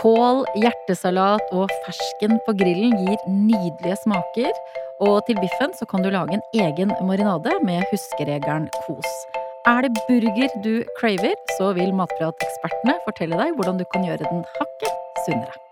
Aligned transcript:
Kål, 0.00 0.46
hjertesalat 0.56 1.50
og 1.52 1.68
fersken 1.84 2.38
på 2.46 2.54
grillen 2.56 2.94
gir 3.02 3.18
nydelige 3.28 3.98
smaker. 4.00 4.48
Og 5.04 5.18
til 5.26 5.36
biffen 5.36 5.74
så 5.76 5.84
kan 5.90 6.00
du 6.00 6.08
lage 6.08 6.38
en 6.38 6.46
egen 6.56 6.94
marinade 7.04 7.52
med 7.68 7.84
huskeregelen 7.92 8.70
kos. 8.86 9.10
Er 9.68 9.84
det 9.84 9.92
burger 10.08 10.56
du 10.64 10.72
craver, 10.96 11.36
så 11.58 11.74
vil 11.76 11.92
Matprat-ekspertene 12.00 12.96
fortelle 13.04 13.44
deg 13.44 13.58
hvordan 13.58 13.76
du 13.76 13.84
kan 13.92 14.08
gjøre 14.08 14.24
den 14.24 14.46
hakket 14.56 15.20
sunnere. 15.26 15.69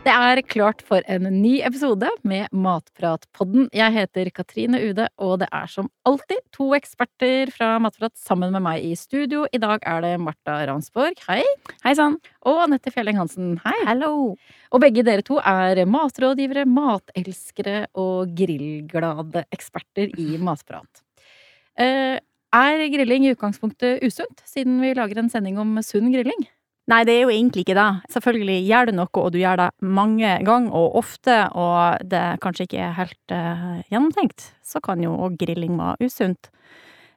Det 0.00 0.12
er 0.16 0.40
klart 0.48 0.80
for 0.88 1.04
en 1.12 1.26
ny 1.42 1.58
episode 1.60 2.08
med 2.24 2.48
Matpratpodden. 2.56 3.66
Jeg 3.76 3.92
heter 3.92 4.30
Katrine 4.32 4.78
Ude, 4.80 5.04
og 5.20 5.34
det 5.42 5.48
er 5.52 5.66
som 5.68 5.90
alltid 6.08 6.38
to 6.56 6.70
eksperter 6.72 7.50
fra 7.52 7.74
Matprat 7.84 8.14
sammen 8.16 8.48
med 8.54 8.64
meg 8.64 8.86
i 8.88 8.94
studio. 8.96 9.42
I 9.52 9.60
dag 9.60 9.84
er 9.84 10.00
det 10.00 10.14
Marta 10.24 10.54
Ransborg, 10.70 11.20
hei. 11.28 11.42
Hei 11.84 11.92
sann. 11.98 12.16
Og 12.48 12.62
Anette 12.62 12.88
Fjelling 12.94 13.20
Hansen, 13.20 13.58
hei. 13.60 13.74
Hallo. 13.84 14.38
Og 14.72 14.80
begge 14.80 15.04
dere 15.04 15.24
to 15.26 15.36
er 15.36 15.82
matrådgivere, 15.84 16.64
matelskere 16.64 17.82
og 18.00 18.32
grillglade 18.38 19.44
eksperter 19.52 20.16
i 20.16 20.38
Matprat. 20.40 21.04
Eh, 21.76 22.16
er 22.56 22.86
grilling 22.96 23.28
i 23.28 23.34
utgangspunktet 23.36 24.00
usunt, 24.08 24.40
siden 24.48 24.80
vi 24.80 24.94
lager 24.96 25.20
en 25.20 25.28
sending 25.28 25.60
om 25.60 25.76
sunn 25.84 26.08
grilling? 26.08 26.48
Nei, 26.90 27.04
det 27.06 27.14
er 27.14 27.20
jo 27.22 27.30
egentlig 27.30 27.62
ikke 27.62 27.76
det. 27.78 27.88
Selvfølgelig 28.10 28.56
gjør 28.66 28.88
du 28.88 28.96
noe, 28.96 29.10
og 29.20 29.28
du 29.30 29.38
gjør 29.38 29.60
det 29.60 29.68
mange 29.98 30.32
ganger 30.46 30.74
og 30.74 30.96
ofte, 30.98 31.36
og 31.54 32.02
det 32.10 32.22
kanskje 32.42 32.66
ikke 32.66 32.80
er 32.82 32.96
helt 32.96 33.34
uh, 33.34 33.78
gjennomtenkt, 33.92 34.48
så 34.66 34.82
kan 34.82 35.02
jo 35.04 35.12
òg 35.14 35.36
grilling 35.38 35.76
være 35.78 36.08
usunt. 36.08 36.50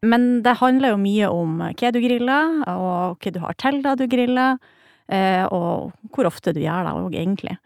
Men 0.03 0.43
det 0.45 0.57
handler 0.59 0.93
jo 0.93 1.01
mye 1.01 1.31
om 1.31 1.57
hva 1.63 1.91
du 1.95 1.99
griller, 2.03 2.59
og 2.69 3.23
hva 3.23 3.33
du 3.33 3.39
har 3.41 3.57
til 3.63 3.81
det 3.85 3.95
du 4.03 4.05
griller, 4.11 4.61
uh, 5.09 5.45
og 5.49 6.13
hvor 6.13 6.29
ofte 6.29 6.53
du 6.53 6.61
gjør 6.61 6.85
det 6.85 6.95
òg, 6.99 7.17
egentlig. 7.23 7.57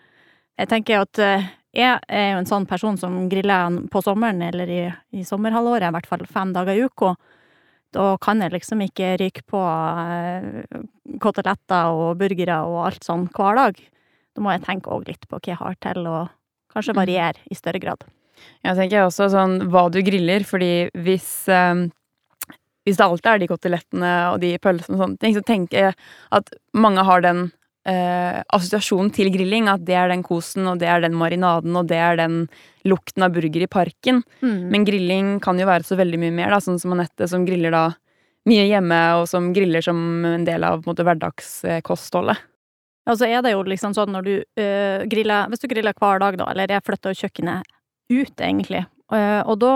Jeg 0.58 0.72
tenker 0.72 1.03
at 1.03 1.23
uh, 1.23 1.50
jeg 1.75 1.97
er 2.08 2.30
jo 2.31 2.44
en 2.44 2.47
sånn 2.50 2.69
person 2.69 2.95
som 2.97 3.25
griller 3.28 3.81
på 3.91 4.05
sommeren, 4.05 4.45
eller 4.47 4.72
i, 4.72 4.83
i 5.11 5.28
sommerhalvåret, 5.28 5.89
i 5.89 5.97
hvert 5.97 6.08
fall 6.08 6.23
fem 6.30 6.55
dager 6.55 6.78
i 6.78 6.88
uka. 6.88 7.17
Da 7.95 8.07
kan 8.21 8.41
jeg 8.43 8.53
liksom 8.53 8.81
ikke 8.83 9.13
ryke 9.21 9.43
på 9.47 9.61
eh, 9.61 10.80
koteletter 11.23 11.94
og 11.95 12.17
burgere 12.19 12.59
og 12.67 12.81
alt 12.89 13.07
sånn 13.07 13.27
hver 13.35 13.59
dag. 13.59 13.79
Da 14.35 14.44
må 14.44 14.53
jeg 14.53 14.66
tenke 14.67 14.91
òg 14.94 15.07
litt 15.07 15.23
på 15.27 15.39
hva 15.39 15.53
jeg 15.53 15.59
har 15.61 15.77
til, 15.81 16.07
og 16.09 16.33
kanskje 16.73 16.94
mm. 16.94 16.99
variere 16.99 17.45
i 17.47 17.57
større 17.57 17.81
grad. 17.81 18.03
Jeg 18.66 18.77
tenker 18.77 19.07
også 19.07 19.31
sånn 19.33 19.55
hva 19.71 19.88
du 19.89 20.02
griller, 20.05 20.44
fordi 20.45 20.89
hvis 20.94 21.29
um, 21.49 21.88
hvis 22.88 22.95
det 22.95 23.03
alltid 23.03 23.29
er 23.31 23.41
de 23.41 23.47
kotelettene 23.52 24.11
og 24.31 24.38
de 24.39 24.53
pølsene 24.63 24.95
og 24.95 25.01
sånne 25.01 25.19
ting, 25.19 25.33
så 25.35 25.44
tenker 25.44 25.89
jeg 25.89 25.95
at 26.38 26.51
mange 26.72 27.03
har 27.03 27.23
den 27.25 27.49
eh, 27.88 28.39
assosiasjonen 28.53 29.11
til 29.16 29.31
grilling. 29.33 29.69
At 29.71 29.85
det 29.88 29.95
er 29.97 30.11
den 30.11 30.25
kosen, 30.25 30.67
og 30.69 30.81
det 30.81 30.89
er 30.91 31.03
den 31.05 31.16
marinaden, 31.17 31.75
og 31.80 31.88
det 31.91 31.99
er 32.02 32.19
den 32.19 32.44
lukten 32.88 33.25
av 33.25 33.35
burger 33.35 33.63
i 33.66 33.69
parken. 33.71 34.21
Mm. 34.41 34.59
Men 34.73 34.88
grilling 34.88 35.31
kan 35.44 35.59
jo 35.59 35.69
være 35.69 35.88
så 35.88 35.97
veldig 35.99 36.19
mye 36.21 36.35
mer, 36.35 36.53
da, 36.55 36.61
sånn 36.63 36.79
som 36.81 36.95
Anette, 36.95 37.29
som 37.31 37.47
griller 37.47 37.75
da 37.75 37.85
mye 38.47 38.67
hjemme, 38.69 38.99
og 39.19 39.25
som 39.27 39.49
griller 39.55 39.83
som 39.83 39.97
en 40.27 40.45
del 40.47 40.63
av 40.63 40.85
måte, 40.88 41.03
hverdagskostholdet. 41.07 42.44
Ja, 43.07 43.16
så 43.16 43.27
er 43.27 43.41
det 43.44 43.53
jo 43.53 43.63
liksom 43.63 43.95
sånn 43.95 44.11
når 44.11 44.25
du 44.25 44.33
øh, 44.35 45.05
griller 45.07 45.47
Hvis 45.47 45.61
du 45.63 45.69
griller 45.72 45.95
hver 45.95 46.19
dag, 46.19 46.35
da, 46.39 46.49
eller 46.51 46.73
jeg 46.75 46.83
flytter 46.83 47.16
kjøkkenet 47.16 47.69
ut, 48.11 48.33
egentlig, 48.39 48.83
øh, 49.16 49.41
og 49.47 49.59
da 49.63 49.73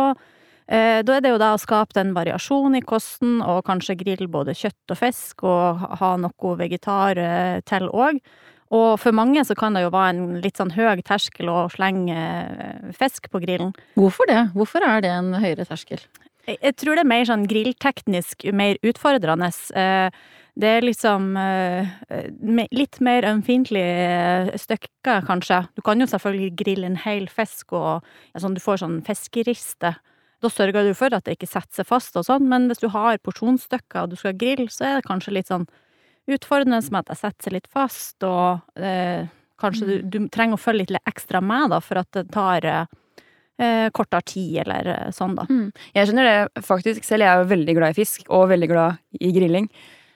da 0.72 1.18
er 1.18 1.24
det 1.24 1.34
jo 1.34 1.40
da 1.42 1.52
å 1.52 1.60
skape 1.60 1.96
den 1.98 2.14
variasjonen 2.16 2.78
i 2.80 2.86
kosten, 2.88 3.42
og 3.44 3.66
kanskje 3.68 3.98
grille 4.00 4.30
både 4.32 4.56
kjøtt 4.56 4.94
og 4.94 5.00
fisk, 5.02 5.44
og 5.44 5.84
ha 6.00 6.14
noe 6.22 6.56
vegetar 6.60 7.20
eh, 7.20 7.60
til 7.68 7.90
òg. 7.92 8.22
Og 8.72 8.94
for 9.02 9.12
mange 9.12 9.44
så 9.44 9.56
kan 9.60 9.76
det 9.76 9.84
jo 9.84 9.92
være 9.92 10.14
en 10.14 10.38
litt 10.40 10.62
sånn 10.62 10.72
høy 10.72 11.02
terskel 11.04 11.52
å 11.52 11.66
slenge 11.74 12.16
eh, 12.16 12.92
fisk 12.96 13.28
på 13.34 13.42
grillen. 13.44 13.74
Hvorfor 14.00 14.30
det? 14.32 14.46
Hvorfor 14.56 14.86
er 14.88 15.04
det 15.04 15.12
en 15.12 15.34
høyere 15.44 15.68
terskel? 15.68 16.06
Jeg 16.48 16.78
tror 16.80 16.96
det 16.96 17.04
er 17.04 17.12
mer 17.12 17.28
sånn 17.28 17.44
grillteknisk 17.50 18.48
mer 18.56 18.80
utfordrende. 18.88 19.52
Det 20.62 20.72
er 20.78 20.82
liksom 20.84 21.36
litt 22.74 22.98
mer 23.06 23.28
ømfintlige 23.30 24.58
stykker, 24.64 25.22
kanskje. 25.28 25.60
Du 25.78 25.84
kan 25.86 26.02
jo 26.02 26.08
selvfølgelig 26.10 26.56
grille 26.64 26.90
en 26.90 26.98
hel 27.04 27.30
fisk, 27.30 27.76
og 27.78 28.02
ja, 28.34 28.42
sånn, 28.42 28.58
du 28.58 28.64
får 28.64 28.82
sånn 28.82 28.98
fiskeriste 29.06 29.94
da 30.42 30.50
sørger 30.50 30.88
du 30.88 30.96
for 30.98 31.14
at 31.14 31.28
det 31.28 31.38
ikke 31.38 31.50
setter 31.50 31.82
seg 31.82 31.88
fast 31.90 32.18
og 32.20 32.26
sånn, 32.28 32.48
men 32.50 32.68
hvis 32.70 32.82
du 32.82 32.90
har 32.94 33.22
porsjonsstykker 33.24 34.04
og 34.04 34.14
du 34.14 34.18
skal 34.20 34.38
grille, 34.38 34.70
så 34.74 34.88
er 34.88 34.98
det 35.00 35.08
kanskje 35.10 35.36
litt 35.38 35.52
sånn 35.52 35.68
utfordrende 36.32 36.82
med 36.92 37.04
at 37.04 37.12
det 37.12 37.20
setter 37.20 37.48
seg 37.48 37.56
litt 37.58 37.70
fast, 37.72 38.18
og 38.26 38.82
eh, 38.82 39.30
kanskje 39.62 39.88
du, 39.88 39.96
du, 40.06 40.18
trenger 40.34 40.58
å 40.58 40.62
følge 40.62 40.94
litt 40.94 41.10
ekstra 41.10 41.42
med, 41.44 41.72
da, 41.74 41.82
for 41.84 42.02
at 42.02 42.10
det 42.18 42.26
tar 42.34 42.68
eh, 42.72 43.88
kortere 43.94 44.26
tid, 44.28 44.62
eller 44.66 44.92
eh, 44.96 45.10
sånn, 45.16 45.36
da. 45.38 45.48
Mm. 45.50 45.68
Jeg 45.98 46.10
skjønner 46.10 46.30
det 46.30 46.66
faktisk 46.66 47.08
selv. 47.08 47.26
Jeg 47.26 47.34
er 47.34 47.44
jo 47.44 47.52
veldig 47.52 47.78
glad 47.78 47.94
i 47.94 48.00
fisk, 48.02 48.26
og 48.30 48.50
veldig 48.52 48.72
glad 48.72 49.22
i 49.22 49.32
grilling. 49.36 49.70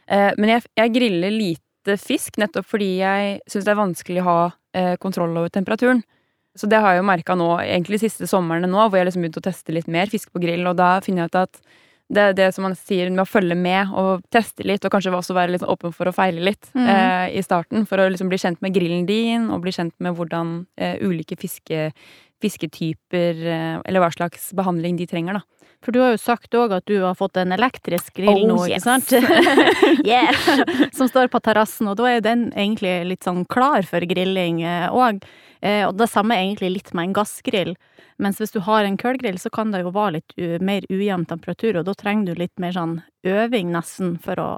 Eh, 0.08 0.32
men 0.40 0.56
jeg, 0.56 0.66
jeg, 0.78 0.94
griller 0.96 1.34
lite 1.34 1.98
fisk, 2.02 2.40
nettopp 2.42 2.68
fordi 2.70 2.92
jeg 3.02 3.40
syns 3.50 3.68
det 3.68 3.74
er 3.74 3.82
vanskelig 3.82 4.24
å 4.24 4.30
ha 4.30 4.40
eh, 4.78 4.94
kontroll 5.02 5.36
over 5.38 5.54
temperaturen. 5.54 6.04
Så 6.56 6.70
det 6.72 6.80
har 6.80 6.96
jeg 6.96 7.04
jo 7.04 7.08
merka 7.08 7.36
nå, 7.36 7.50
egentlig 7.64 8.00
de 8.00 8.08
siste 8.08 8.30
somrene 8.32 8.70
nå, 8.70 8.86
hvor 8.88 9.00
jeg 9.00 9.10
liksom 9.10 9.26
begynte 9.26 9.42
å 9.42 9.48
teste 9.50 9.76
litt 9.76 9.90
mer 9.92 10.12
fisk 10.12 10.32
på 10.32 10.42
grill, 10.44 10.64
og 10.70 10.78
da 10.80 10.98
finner 11.04 11.26
jeg 11.26 11.34
ut 11.34 11.42
at 11.42 11.60
det 12.14 12.22
er 12.22 12.36
det 12.38 12.52
som 12.54 12.68
man 12.68 12.76
sier 12.78 13.10
med 13.10 13.24
å 13.24 13.28
følge 13.28 13.56
med 13.58 13.90
og 13.98 14.22
teste 14.34 14.66
litt, 14.68 14.84
og 14.86 14.94
kanskje 14.94 15.14
også 15.18 15.36
være 15.36 15.56
litt 15.56 15.64
sånn 15.64 15.74
åpen 15.74 15.94
for 15.96 16.10
å 16.10 16.14
feile 16.14 16.44
litt 16.46 16.70
mm. 16.78 16.86
eh, 16.86 17.26
i 17.40 17.42
starten. 17.42 17.88
For 17.90 18.02
å 18.02 18.06
liksom 18.12 18.30
bli 18.30 18.38
kjent 18.42 18.62
med 18.62 18.76
grillen 18.76 19.08
din, 19.10 19.50
og 19.50 19.64
bli 19.66 19.74
kjent 19.74 19.96
med 20.04 20.14
hvordan 20.18 20.60
eh, 20.78 21.02
ulike 21.02 21.38
fiske, 21.42 21.90
fisketyper 22.44 23.42
eh, 23.42 23.78
Eller 23.82 24.04
hva 24.04 24.12
slags 24.14 24.52
behandling 24.58 25.00
de 25.00 25.10
trenger, 25.10 25.40
da. 25.40 25.55
For 25.86 25.94
du 25.94 26.02
har 26.02 26.16
jo 26.16 26.22
sagt 26.22 26.56
òg 26.58 26.74
at 26.74 26.88
du 26.90 26.98
har 27.04 27.14
fått 27.18 27.38
en 27.38 27.54
elektrisk 27.54 28.16
grill 28.18 28.46
oh, 28.48 28.48
nå, 28.50 28.60
ikke 28.68 28.82
sant? 28.82 29.12
yeah! 30.10 30.34
Som 30.98 31.10
står 31.12 31.30
på 31.30 31.44
terrassen, 31.46 31.92
og 31.92 32.00
da 32.02 32.10
er 32.16 32.26
den 32.26 32.48
egentlig 32.54 32.98
litt 33.06 33.28
sånn 33.28 33.44
klar 33.46 33.86
for 33.86 34.02
grilling 34.10 34.64
òg. 34.66 35.22
Eh, 35.22 35.44
Eh, 35.66 35.82
og 35.88 35.96
det 35.98 36.08
samme 36.12 36.36
er 36.36 36.46
egentlig 36.46 36.72
litt 36.76 36.94
med 36.94 37.10
en 37.10 37.16
gassgrill. 37.18 37.74
Mens 38.22 38.40
hvis 38.40 38.54
du 38.54 38.62
har 38.64 38.86
en 38.86 38.98
kullgrill, 39.02 39.40
så 39.42 39.50
kan 39.54 39.74
det 39.74 39.82
jo 39.82 39.94
være 39.96 40.20
litt 40.20 40.36
mer 40.64 40.86
ujevn 40.92 41.26
temperatur, 41.28 41.80
og 41.80 41.88
da 41.88 41.96
trenger 41.98 42.32
du 42.32 42.42
litt 42.44 42.56
mer 42.62 42.76
sånn 42.76 43.00
øving 43.28 43.74
nesten 43.74 44.16
for 44.24 44.40
å 44.40 44.52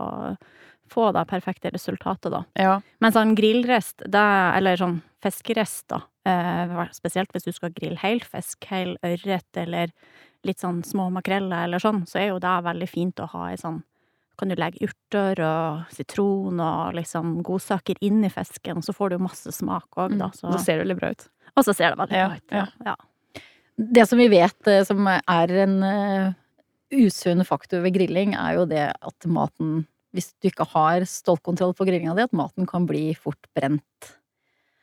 få 0.91 1.09
det 1.15 1.25
perfekte 1.27 1.71
resultatet, 1.73 2.31
da. 2.31 2.43
Ja. 2.59 2.75
Mens 3.03 3.17
sånn 3.17 3.35
grillrest, 3.39 4.03
det, 4.05 4.27
eller 4.59 4.79
sånn 4.79 4.99
fiskerest, 5.23 5.87
da, 5.91 6.03
eh, 6.27 6.77
spesielt 6.95 7.33
hvis 7.33 7.47
du 7.47 7.51
skal 7.55 7.73
grille 7.75 7.99
hel 8.03 8.21
fisk, 8.23 8.67
hel 8.69 8.95
ørret 9.03 9.63
eller 9.63 9.91
litt 10.47 10.63
sånn 10.63 10.81
små 10.87 11.09
makreller 11.13 11.67
eller 11.67 11.83
sånn, 11.83 12.05
så 12.09 12.21
er 12.21 12.31
jo 12.31 12.41
det 12.43 12.55
veldig 12.65 12.89
fint 12.89 13.21
å 13.23 13.29
ha 13.35 13.51
ei 13.51 13.59
sånn 13.61 13.83
kan 14.37 14.51
du 14.51 14.57
legge 14.57 14.85
urter 14.85 15.39
og 15.41 15.93
sitron 15.93 16.61
og 16.61 16.97
liksom 16.97 17.39
godsaker 17.45 17.97
inn 18.05 18.21
i 18.25 18.29
fisken, 18.29 18.83
så 18.85 18.93
får 18.93 19.15
du 19.15 19.23
masse 19.25 19.53
smak 19.55 19.97
òg, 19.97 20.17
da. 20.19 20.29
Så. 20.35 20.51
Da 20.53 20.61
ser 20.61 20.77
det 20.77 20.85
veldig 20.85 20.97
bra 20.99 21.11
ut. 21.15 21.25
Og 21.57 21.65
så 21.65 21.73
ser 21.73 21.93
det 21.93 22.01
veldig 22.03 22.19
bra 22.19 22.37
ut, 22.37 22.53
ja. 22.53 22.65
ja. 22.85 23.41
Det 23.77 24.05
som 24.09 24.21
vi 24.21 24.29
vet 24.29 24.69
eh, 24.69 24.83
som 24.85 25.09
er 25.09 25.53
en 25.63 25.75
uh, 25.85 26.35
usunn 26.93 27.45
faktor 27.45 27.81
ved 27.85 27.97
grilling, 27.97 28.35
er 28.37 28.59
jo 28.59 28.65
det 28.69 28.89
at 28.93 29.29
maten 29.29 29.85
Hvis 30.15 30.31
du 30.41 30.47
ikke 30.47 30.65
har 30.71 31.03
stålkontroll 31.05 31.73
på 31.77 31.85
grillinga 31.85 32.13
di, 32.17 32.23
at 32.25 32.33
maten 32.33 32.65
kan 32.65 32.85
bli 32.89 33.11
fort 33.13 33.49
brent. 33.53 34.13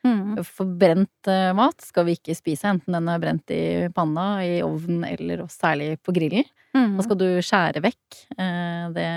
Mm. 0.05 0.37
For 0.45 0.69
brent 0.77 1.29
uh, 1.29 1.51
mat 1.57 1.81
skal 1.81 2.05
vi 2.07 2.15
ikke 2.19 2.35
spise, 2.37 2.69
enten 2.69 2.93
den 2.93 3.09
er 3.09 3.21
brent 3.21 3.51
i 3.53 3.87
panna, 3.95 4.27
i 4.45 4.59
ovnen 4.65 5.05
eller 5.07 5.45
særlig 5.51 5.95
på 6.05 6.13
grillen. 6.15 6.45
Mm. 6.75 6.97
Da 6.97 7.05
skal 7.05 7.19
du 7.19 7.27
skjære 7.45 7.81
vekk 7.81 8.17
uh, 8.37 8.91
det 8.95 9.09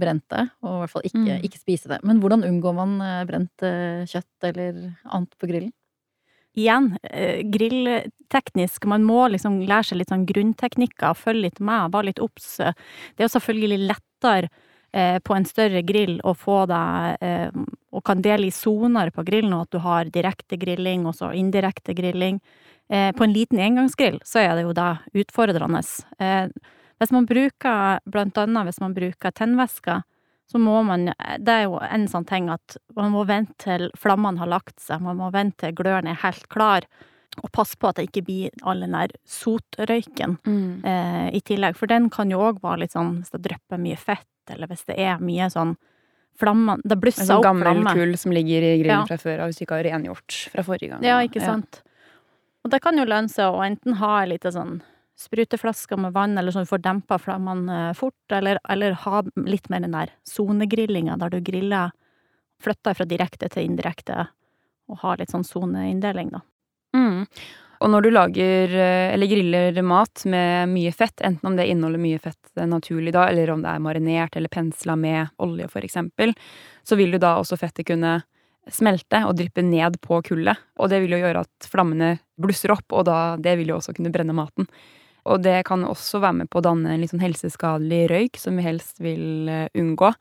brente, 0.00 0.46
og 0.64 0.72
i 0.72 0.78
hvert 0.82 0.94
fall 0.94 1.10
ikke, 1.10 1.26
mm. 1.26 1.44
ikke, 1.46 1.60
spise 1.62 1.92
det. 1.92 2.00
Men 2.06 2.22
hvordan 2.22 2.46
unngår 2.48 2.78
man 2.78 2.96
uh, 3.04 3.20
brent 3.28 3.66
kjøtt 4.10 4.48
eller 4.50 4.80
annet 5.06 5.36
på 5.38 5.50
grillen? 5.50 5.74
Igjen, 6.58 6.88
grillteknisk, 7.54 8.88
man 8.90 9.04
må 9.06 9.20
liksom 9.30 9.60
lære 9.70 9.86
seg 9.86 10.00
litt 10.00 10.10
sånn 10.10 10.24
grunnteknikker, 10.26 11.14
følge 11.14 11.44
litt 11.44 11.60
med, 11.62 11.92
være 11.94 12.08
litt 12.08 12.22
obs. 12.24 12.56
Det 12.58 13.22
er 13.22 13.28
jo 13.28 13.36
selvfølgelig 13.36 13.78
lettere 13.84 14.50
Eh, 14.50 14.69
på 15.22 15.34
en 15.36 15.44
større 15.46 15.82
grill 15.86 16.18
og 16.24 16.36
få 16.36 16.64
deg 16.70 17.20
eh, 17.22 17.50
Og 17.92 18.04
kan 18.04 18.22
dele 18.22 18.46
i 18.46 18.50
soner 18.54 19.10
på 19.10 19.24
grillen, 19.26 19.52
og 19.54 19.62
at 19.66 19.70
du 19.74 19.78
har 19.82 20.04
direkte 20.10 20.56
grilling 20.58 21.06
og 21.06 21.14
så 21.18 21.32
indirekte 21.34 21.94
grilling. 21.94 22.40
Eh, 22.88 23.10
på 23.12 23.24
en 23.24 23.32
liten 23.34 23.58
engangsgrill 23.58 24.20
så 24.24 24.38
er 24.44 24.54
det 24.56 24.62
jo 24.62 24.72
da 24.72 24.96
utfordrende. 25.14 25.82
Hvis 27.00 27.12
man 27.12 27.26
bruker, 27.26 27.98
blant 28.06 28.38
annet 28.38 28.66
hvis 28.68 28.80
man 28.80 28.94
bruker 28.94 29.30
tennvæsker, 29.32 30.02
så 30.50 30.58
må 30.58 30.82
man 30.82 31.12
Det 31.38 31.48
er 31.48 31.62
jo 31.68 31.78
en 31.78 32.08
sånn 32.10 32.26
ting 32.26 32.48
at 32.50 32.76
man 32.96 33.12
må 33.12 33.24
vente 33.24 33.54
til 33.62 33.90
flammene 33.96 34.38
har 34.42 34.50
lagt 34.50 34.80
seg, 34.82 35.00
man 35.00 35.16
må 35.16 35.30
vente 35.32 35.56
til 35.66 35.74
gløren 35.78 36.08
er 36.10 36.18
helt 36.24 36.48
klar 36.50 36.82
Og 37.44 37.52
passe 37.54 37.76
på 37.78 37.86
at 37.88 37.96
det 38.00 38.08
ikke 38.08 38.24
blir 38.26 38.50
all 38.66 38.80
den 38.82 38.92
der 38.92 39.14
sotrøyken 39.24 40.38
Mm. 40.44 40.84
eh, 40.84 41.28
i 41.38 41.40
tillegg, 41.40 41.76
for 41.76 41.86
den 41.86 42.10
kan 42.10 42.28
jo 42.30 42.38
òg 42.38 42.60
være 42.60 42.80
litt 42.80 42.92
sånn 42.92 43.20
hvis 43.20 43.30
det 43.30 43.42
drypper 43.46 43.78
mye 43.78 43.96
fett, 43.96 44.26
eller 44.54 44.70
hvis 44.70 44.84
det 44.88 44.98
er 44.98 45.18
mye 45.22 45.48
sånn 45.52 45.76
flammer 46.40 46.80
Det 46.86 46.96
blusser 47.00 47.26
sånn 47.28 47.40
opp 47.42 47.44
gammel 47.44 47.82
kull 47.92 48.16
som 48.16 48.32
ligger 48.32 48.64
i 48.64 48.76
grillen 48.80 49.02
Ja. 49.02 49.06
fra 49.06 49.18
før 49.20 49.40
av, 49.42 49.50
hvis 49.50 49.58
du 49.60 49.64
ikke 49.66 49.76
har 49.76 49.84
rengjort 49.84 50.36
fra 50.52 50.62
forrige 50.64 50.94
gang. 50.94 51.02
Ja, 51.04 51.18
ikke 51.20 51.42
sant. 51.44 51.82
Og 52.64 52.70
det 52.70 52.80
kan 52.84 52.96
jo 52.96 53.04
lønne 53.04 53.28
seg 53.28 53.52
å 53.52 53.60
enten 53.64 53.94
ha 54.00 54.20
ei 54.22 54.30
lita 54.32 54.52
sånn 54.52 54.80
spruteflaske 55.20 55.98
med 56.00 56.14
vann, 56.16 56.38
eller 56.38 56.52
sånn 56.52 56.64
du 56.64 56.70
får 56.70 56.80
dempa 56.82 57.18
flammene 57.20 57.90
eh, 57.90 57.92
fort, 57.98 58.16
eller, 58.32 58.58
eller 58.72 58.92
ha 58.92 59.22
litt 59.36 59.68
mer 59.68 59.80
den 59.84 59.92
der 59.92 60.12
sonegrillinga, 60.24 61.18
der 61.20 61.28
du 61.30 61.40
griller 61.40 61.92
Flytter 62.60 62.92
fra 62.92 63.06
direkte 63.08 63.48
til 63.48 63.64
indirekte, 63.64 64.26
og 64.92 64.98
har 65.00 65.16
litt 65.16 65.30
sånn 65.32 65.46
soneinndeling, 65.48 66.28
da. 66.34 66.40
Mm. 66.92 67.22
Og 67.80 67.88
når 67.88 68.04
du 68.04 68.10
lager 68.12 68.74
eh, 68.76 69.12
eller 69.14 69.30
griller 69.30 69.78
mat 69.86 70.24
med 70.28 70.68
mye 70.68 70.92
fett, 70.92 71.22
enten 71.24 71.48
om 71.48 71.56
det 71.56 71.68
inneholder 71.70 72.02
mye 72.02 72.20
fett 72.20 72.52
eh, 72.58 72.68
naturlig 72.68 73.14
da, 73.16 73.24
eller 73.30 73.54
om 73.54 73.62
det 73.64 73.72
er 73.72 73.84
marinert 73.84 74.36
eller 74.36 74.52
pensla 74.52 74.96
med 75.00 75.32
olje 75.40 75.68
eksempel, 75.80 76.34
så 76.84 76.98
vil 77.00 77.16
jo 77.16 77.22
da 77.22 77.38
også 77.40 77.56
fettet 77.60 77.88
kunne 77.88 78.18
smelte 78.70 79.22
og 79.24 79.36
dryppe 79.38 79.64
ned 79.64 79.96
på 80.04 80.20
kullet. 80.28 80.60
Og 80.78 80.92
det 80.92 81.00
vil 81.02 81.16
jo 81.16 81.22
gjøre 81.22 81.44
at 81.46 81.68
flammene 81.72 82.18
blusser 82.40 82.74
opp, 82.74 82.86
og 82.92 83.06
da, 83.08 83.36
det 83.40 83.56
vil 83.60 83.72
jo 83.72 83.80
også 83.80 83.96
kunne 83.96 84.12
brenne 84.12 84.36
maten. 84.36 84.68
Og 85.28 85.40
det 85.44 85.62
kan 85.68 85.84
også 85.84 86.20
være 86.20 86.42
med 86.42 86.50
på 86.52 86.60
å 86.60 86.64
danne 86.64 86.94
en 86.94 87.00
litt 87.00 87.12
sånn 87.12 87.24
helseskadelig 87.24 88.06
røyk, 88.12 88.40
som 88.40 88.60
vi 88.60 88.64
helst 88.66 89.00
vil 89.00 89.48
eh, 89.48 89.68
unngå. 89.78 90.12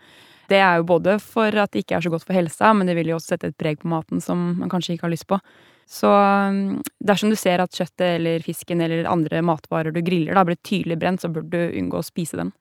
Det 0.50 0.64
er 0.64 0.80
jo 0.80 0.88
både 0.90 1.20
for 1.22 1.54
at 1.62 1.74
det 1.74 1.84
ikke 1.84 2.00
er 2.00 2.08
så 2.08 2.12
godt 2.14 2.26
for 2.26 2.36
helsa, 2.36 2.72
men 2.74 2.90
det 2.90 2.96
vil 2.98 3.12
jo 3.12 3.20
også 3.20 3.36
sette 3.36 3.52
et 3.52 3.60
preg 3.60 3.84
på 3.84 3.92
maten 3.92 4.24
som 4.24 4.56
man 4.62 4.72
kanskje 4.72 4.96
ikke 4.96 5.08
har 5.10 5.14
lyst 5.14 5.28
på. 5.30 5.38
Så 5.90 6.10
um, 6.14 6.80
dersom 7.02 7.32
du 7.34 7.38
ser 7.40 7.64
at 7.64 7.74
kjøttet 7.74 8.20
eller 8.20 8.44
fisken 8.46 8.82
eller 8.86 9.10
andre 9.10 9.42
matvarer 9.42 9.96
du 9.96 10.04
griller 10.06 10.38
da 10.38 10.46
blir 10.46 10.60
tydelig 10.62 11.00
brent, 11.02 11.24
så 11.24 11.32
bør 11.34 11.48
du 11.50 11.62
unngå 11.66 11.98
å 11.98 12.06
spise 12.06 12.38
dem. 12.38 12.54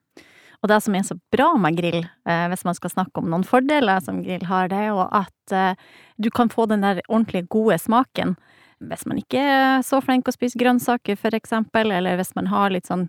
Og 0.59 0.67
det 0.67 0.79
som 0.83 0.95
er 0.95 1.05
så 1.07 1.15
bra 1.31 1.53
med 1.61 1.77
grill, 1.79 2.01
eh, 2.27 2.45
hvis 2.51 2.65
man 2.67 2.75
skal 2.75 2.91
snakke 2.91 3.21
om 3.21 3.29
noen 3.31 3.45
fordeler 3.47 4.01
som 4.03 4.19
grill 4.25 4.43
har, 4.49 4.67
det 4.71 4.79
er 4.81 4.89
jo 4.89 5.05
at 5.05 5.55
eh, 5.55 5.77
du 6.19 6.27
kan 6.35 6.51
få 6.51 6.67
den 6.67 6.83
der 6.83 6.99
ordentlig 7.07 7.45
gode 7.47 7.77
smaken. 7.79 8.35
Hvis 8.83 9.05
man 9.07 9.21
ikke 9.21 9.39
er 9.39 9.85
så 9.87 10.01
flink 10.03 10.27
å 10.27 10.35
spise 10.35 10.59
grønnsaker, 10.59 11.15
for 11.19 11.35
eksempel, 11.35 11.93
eller 11.95 12.19
hvis 12.19 12.35
man 12.35 12.51
har 12.51 12.73
litt 12.75 12.91
sånn 12.91 13.07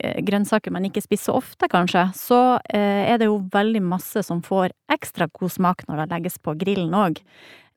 eh, 0.00 0.20
grønnsaker 0.24 0.74
man 0.74 0.84
ikke 0.88 1.04
spiser 1.04 1.30
så 1.30 1.38
ofte, 1.40 1.68
kanskje, 1.72 2.10
så 2.16 2.40
er 2.68 3.16
det 3.20 3.30
jo 3.30 3.40
veldig 3.52 3.80
masse 3.84 4.20
som 4.26 4.44
får 4.44 4.76
ekstra 4.92 5.30
god 5.32 5.56
smak 5.56 5.86
når 5.88 6.02
det 6.02 6.10
legges 6.12 6.36
på 6.44 6.58
grillen 6.60 6.96
òg. 6.96 7.24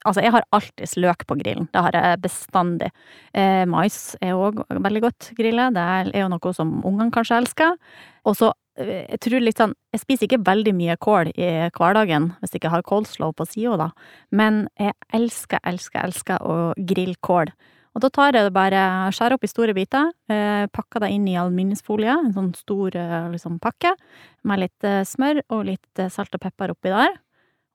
Altså, 0.08 0.22
jeg 0.24 0.32
har 0.32 0.46
alltids 0.56 0.96
løk 0.96 1.26
på 1.28 1.36
grillen. 1.42 1.68
Det 1.74 1.82
har 1.84 1.96
jeg 1.96 2.22
bestandig. 2.24 2.88
Eh, 3.36 3.66
mais 3.68 4.16
er 4.24 4.38
òg 4.38 4.62
veldig 4.72 5.02
godt 5.04 5.32
grilla. 5.36 5.68
Det 5.76 5.84
er 5.84 6.12
jo 6.22 6.30
noe 6.32 6.54
som 6.56 6.78
ungene 6.88 7.12
kanskje 7.12 7.42
elsker. 7.42 7.76
Og 8.24 8.38
så, 8.40 8.54
eh, 8.78 9.08
jeg 9.10 9.20
tror 9.20 9.44
litt 9.44 9.58
sånn 9.58 9.74
Jeg 9.92 10.02
spiser 10.02 10.28
ikke 10.28 10.46
veldig 10.46 10.74
mye 10.76 10.96
kål 10.98 11.32
i 11.34 11.70
hverdagen, 11.74 12.36
hvis 12.40 12.52
jeg 12.54 12.62
ikke 12.62 12.70
har 12.70 12.84
coleslaw 12.84 13.34
på 13.34 13.48
sida, 13.48 13.76
da. 13.76 13.90
Men 14.32 14.70
jeg 14.78 14.94
elsker, 15.12 15.60
elsker, 15.66 16.04
elsker 16.04 16.38
å 16.46 16.76
grille 16.78 17.16
kål. 17.22 17.50
Og 17.96 18.02
da 18.02 18.10
tar 18.10 18.34
jeg 18.34 18.46
det 18.46 18.54
bare, 18.54 19.10
skjærer 19.12 19.34
opp 19.34 19.44
i 19.44 19.48
store 19.48 19.74
biter, 19.74 20.12
eh, 20.30 20.68
pakker 20.68 21.00
det 21.02 21.10
inn 21.10 21.28
i 21.28 21.34
aluminiumsfolie, 21.36 22.14
en 22.20 22.34
sånn 22.34 22.54
stor 22.54 22.96
eh, 22.96 23.32
liksom, 23.34 23.60
pakke, 23.60 23.96
med 24.44 24.60
litt 24.60 24.80
smør 24.80 25.42
og 25.50 25.66
litt 25.66 26.06
salt 26.14 26.36
og 26.36 26.40
pepper 26.40 26.70
oppi 26.70 26.94
der. 26.94 27.18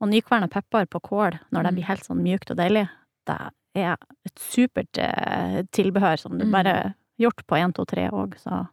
Og 0.05 0.11
nykverna 0.13 0.51
pepper 0.53 0.85
på 0.93 1.01
kål 1.01 1.39
når 1.55 1.63
det 1.65 1.73
Mm. 1.73 1.77
blir 1.79 1.89
helt 1.89 2.05
sånn 2.05 2.21
mjukt 2.23 2.51
og 2.53 2.59
deilig, 2.61 2.89
det 3.27 3.39
er 3.75 3.97
et 4.27 4.37
supert 4.39 4.99
eh, 5.01 5.63
tilbehør 5.73 6.19
som 6.21 6.37
du 6.39 6.45
Mm. 6.45 6.53
bare 6.53 6.95
gjort 7.19 7.41
på 7.49 7.57
1, 7.57 7.73
2, 7.75 7.85
3 7.87 8.11
òg, 8.13 8.37
så 8.39 8.69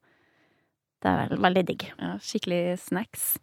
det 1.02 1.10
er 1.10 1.30
vel 1.30 1.40
veldig 1.42 1.66
digg. 1.66 1.88
Ja, 2.00 2.18
skikkelig 2.22 2.78
snacks. 2.80 3.38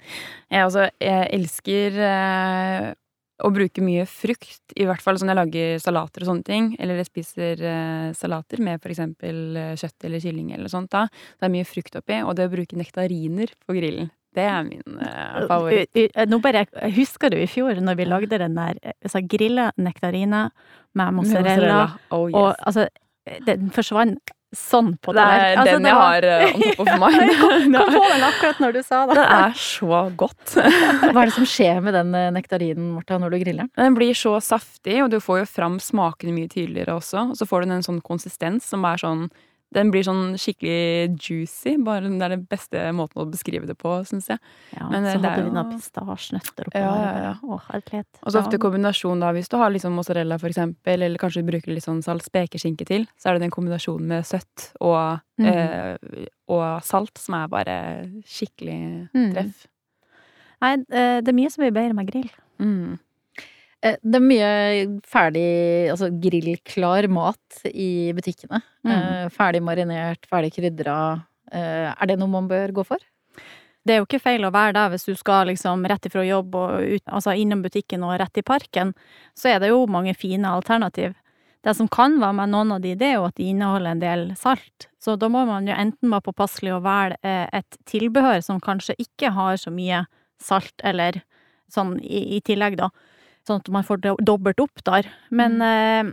Jeg 0.51 0.63
altså, 0.63 0.91
jeg 1.01 1.31
elsker 1.35 1.97
eh, 1.99 2.95
å 3.41 3.51
bruke 3.55 3.81
mye 3.83 4.05
frukt, 4.07 4.63
i 4.77 4.85
hvert 4.85 5.01
fall 5.03 5.17
sånn 5.19 5.29
jeg 5.31 5.39
lager 5.39 5.79
salater 5.79 6.23
og 6.23 6.29
sånne 6.29 6.45
ting. 6.45 6.77
Eller 6.79 6.97
jeg 6.99 7.07
spiser 7.07 7.63
eh, 7.63 8.13
salater 8.13 8.59
med 8.61 8.81
eksempel 8.83 9.57
eh, 9.57 9.75
kjøtt 9.79 10.05
eller 10.05 10.21
kylling 10.21 10.53
eller 10.55 10.69
sånt 10.69 10.91
da. 10.91 11.07
Det 11.39 11.47
er 11.47 11.55
mye 11.55 11.67
frukt 11.67 11.95
oppi, 11.97 12.21
og 12.23 12.35
det 12.37 12.47
å 12.49 12.53
bruke 12.55 12.77
nektariner 12.79 13.51
på 13.67 13.75
grillen, 13.79 14.11
det 14.37 14.45
er 14.45 14.63
min 14.67 14.99
eh, 15.01 15.47
favoritt. 15.49 15.91
U- 15.97 16.09
u- 16.09 16.27
Nå 16.29 16.39
bare, 16.45 16.67
Husker 16.95 17.31
du 17.33 17.37
i 17.41 17.47
fjor, 17.51 17.81
når 17.83 17.97
vi 17.97 18.05
lagde 18.09 18.39
den 18.39 18.55
der 18.59 18.75
altså 19.03 19.23
grilla 19.27 19.71
nektarina 19.79 20.49
med 20.95 21.15
mozzarella, 21.17 21.85
Oh, 22.11 22.27
yes. 22.29 22.35
og 22.35 22.55
altså 22.67 22.89
Den 23.47 23.69
forsvant 23.71 24.31
sånn 24.57 24.95
på 25.05 25.13
det 25.13 25.21
er 25.21 25.59
altså, 25.61 25.75
den 25.75 25.83
det 25.85 25.91
jeg 25.91 25.99
har 26.01 26.25
eh, 26.25 26.55
on 26.81 26.87
for 26.89 26.99
meg. 27.03 27.17
Mind. 27.19 27.75
kom 27.77 27.93
på 27.93 28.05
den 28.09 28.23
akkurat 28.25 28.61
når 28.65 28.73
du 28.73 28.83
sa 28.87 29.01
det. 29.11 29.17
det 29.19 29.25
er 29.37 29.59
så 29.61 29.99
godt. 30.17 30.55
Hva 31.13 31.21
er 31.21 31.29
det 31.29 31.35
som 31.37 31.45
skjer 31.49 31.83
med 31.85 31.93
den 31.99 32.15
eh, 32.17 32.31
nektarinen, 32.33 32.87
Martha, 32.95 33.19
når 33.21 33.35
du 33.35 33.39
griller 33.43 33.67
den? 33.67 33.73
Den 33.77 33.99
blir 33.99 34.17
så 34.17 34.39
saftig, 34.41 35.03
og 35.05 35.11
du 35.13 35.19
får 35.21 35.43
jo 35.43 35.51
fram 35.53 35.77
smakene 35.85 36.33
mye 36.33 36.49
tydeligere 36.49 36.97
også. 36.97 37.27
Og 37.35 37.37
så 37.37 37.45
får 37.51 37.67
du 37.69 37.75
en 37.77 37.85
sånn 37.85 38.01
konsistens 38.01 38.65
som 38.73 38.85
er 38.89 38.97
sånn 39.05 39.27
Den 39.75 39.91
blir 39.93 40.05
sånn 40.07 40.33
skikkelig 40.41 41.19
juicy. 41.21 41.75
Bare 41.85 42.09
Det 42.09 42.25
er 42.25 42.35
den 42.37 42.45
beste 42.49 42.85
måten 42.97 43.21
å 43.21 43.27
beskrive 43.29 43.69
det 43.69 43.77
på, 43.77 43.93
syns 44.09 44.31
jeg. 44.33 44.41
Ja, 44.73 44.89
Men, 44.89 45.05
eh, 45.05 45.13
så 45.13 45.21
hadde 45.21 45.45
vi 45.45 45.53
noen 45.53 45.73
pistasjenøtter 45.75 46.71
oppå 46.71 46.81
Ja, 46.81 46.93
der. 46.95 47.05
ja, 47.05 47.23
ja. 47.27 47.35
Å, 47.43 47.61
herlighet. 47.69 48.09
Og 48.23 48.33
så 48.33 48.41
ofte 48.41 48.59
kombinasjon 48.59 49.21
da, 49.21 49.33
hvis 49.37 49.49
du 49.53 49.59
har 49.61 49.71
liksom 49.71 49.93
mozzarella 49.93 50.39
for 50.41 50.49
eksempel, 50.49 51.03
eller 51.03 51.21
kanskje 51.21 51.45
du 51.45 51.51
bruker 51.53 51.75
litt 51.75 51.85
sånn 51.85 52.03
salt 52.03 52.25
spekeskinke 52.25 52.87
til, 52.89 53.07
så 53.21 53.29
er 53.29 53.37
det 53.37 53.47
den 53.47 53.55
kombinasjonen 53.55 54.09
med 54.09 54.25
søtt 54.25 54.71
og, 54.81 55.21
mm. 55.39 55.47
eh, 55.47 56.29
og 56.49 56.83
salt 56.83 57.19
som 57.21 57.35
er 57.35 57.49
bare 57.53 57.77
skikkelig 58.25 58.81
treff. 59.13 59.35
treff. 59.35 59.67
Nei, 60.65 60.73
eh, 60.91 61.21
det 61.21 61.29
er 61.29 61.37
mye 61.37 61.51
som 61.53 61.63
blir 61.63 61.77
bedre 61.77 61.95
med 61.95 62.09
grill. 62.11 62.31
Mm. 62.59 62.99
Eh, 63.83 63.97
Det 64.03 64.19
er 64.19 64.25
mye 64.25 65.01
ferdig, 65.07 65.91
altså 65.93 66.09
grillklar 66.21 67.07
mat 67.09 67.61
i 67.71 68.13
butikkene. 68.17 68.61
Mm. 68.85 68.91
Eh, 68.93 69.29
Ferdig 69.35 69.63
marinert, 69.63 70.27
ferdig 70.31 70.53
krydra. 70.57 70.97
Eh, 71.53 71.95
Er 71.95 72.07
det 72.07 72.19
noe 72.19 72.29
man 72.29 72.49
bør 72.49 72.73
gå 72.73 72.85
for? 72.87 72.99
Det 73.87 73.95
er 73.95 73.99
jo 74.03 74.07
ikke 74.09 74.21
feil 74.21 74.43
å 74.45 74.53
være 74.53 74.75
der 74.75 74.91
hvis 74.91 75.07
du 75.07 75.15
skal 75.17 75.47
liksom 75.49 75.87
rett 75.89 76.05
ifra 76.05 76.27
jobb 76.27 76.55
og 76.55 76.83
ut, 76.83 77.03
altså 77.07 77.33
innom 77.39 77.63
butikken 77.63 78.03
og 78.05 78.19
rett 78.21 78.37
i 78.37 78.43
parken. 78.43 78.93
Så 79.35 79.49
er 79.55 79.61
det 79.61 79.71
jo 79.71 79.87
mange 79.87 80.13
fine 80.15 80.45
alternativ. 80.45 81.15
Det 81.65 81.75
som 81.75 81.89
kan 81.89 82.19
være 82.21 82.35
med 82.35 82.51
noen 82.51 82.73
av 82.73 82.83
de, 82.83 82.95
det 82.95 83.07
er 83.07 83.15
jo 83.17 83.25
at 83.25 83.35
de 83.37 83.47
inneholder 83.49 83.91
en 83.91 83.99
del 84.03 84.27
salt. 84.37 84.89
Så 85.01 85.17
da 85.19 85.29
må 85.29 85.47
man 85.47 85.67
jo 85.67 85.73
enten 85.75 86.11
være 86.11 86.27
påpasselig 86.29 86.75
og 86.77 86.83
velge 86.85 87.17
et 87.55 87.79
tilbehør 87.89 88.43
som 88.45 88.61
kanskje 88.61 88.95
ikke 88.99 89.33
har 89.33 89.57
så 89.57 89.71
mye 89.73 90.05
salt, 90.39 90.75
eller 90.85 91.23
sånn 91.73 91.97
i, 92.03 92.37
i 92.37 92.41
tillegg, 92.45 92.77
da. 92.77 92.91
Sånn 93.49 93.63
at 93.65 93.73
man 93.73 93.87
får 93.87 94.03
do- 94.05 94.19
dobbelt 94.21 94.61
opp 94.61 94.85
der. 94.87 95.09
Men 95.33 95.59
mm. 95.63 96.11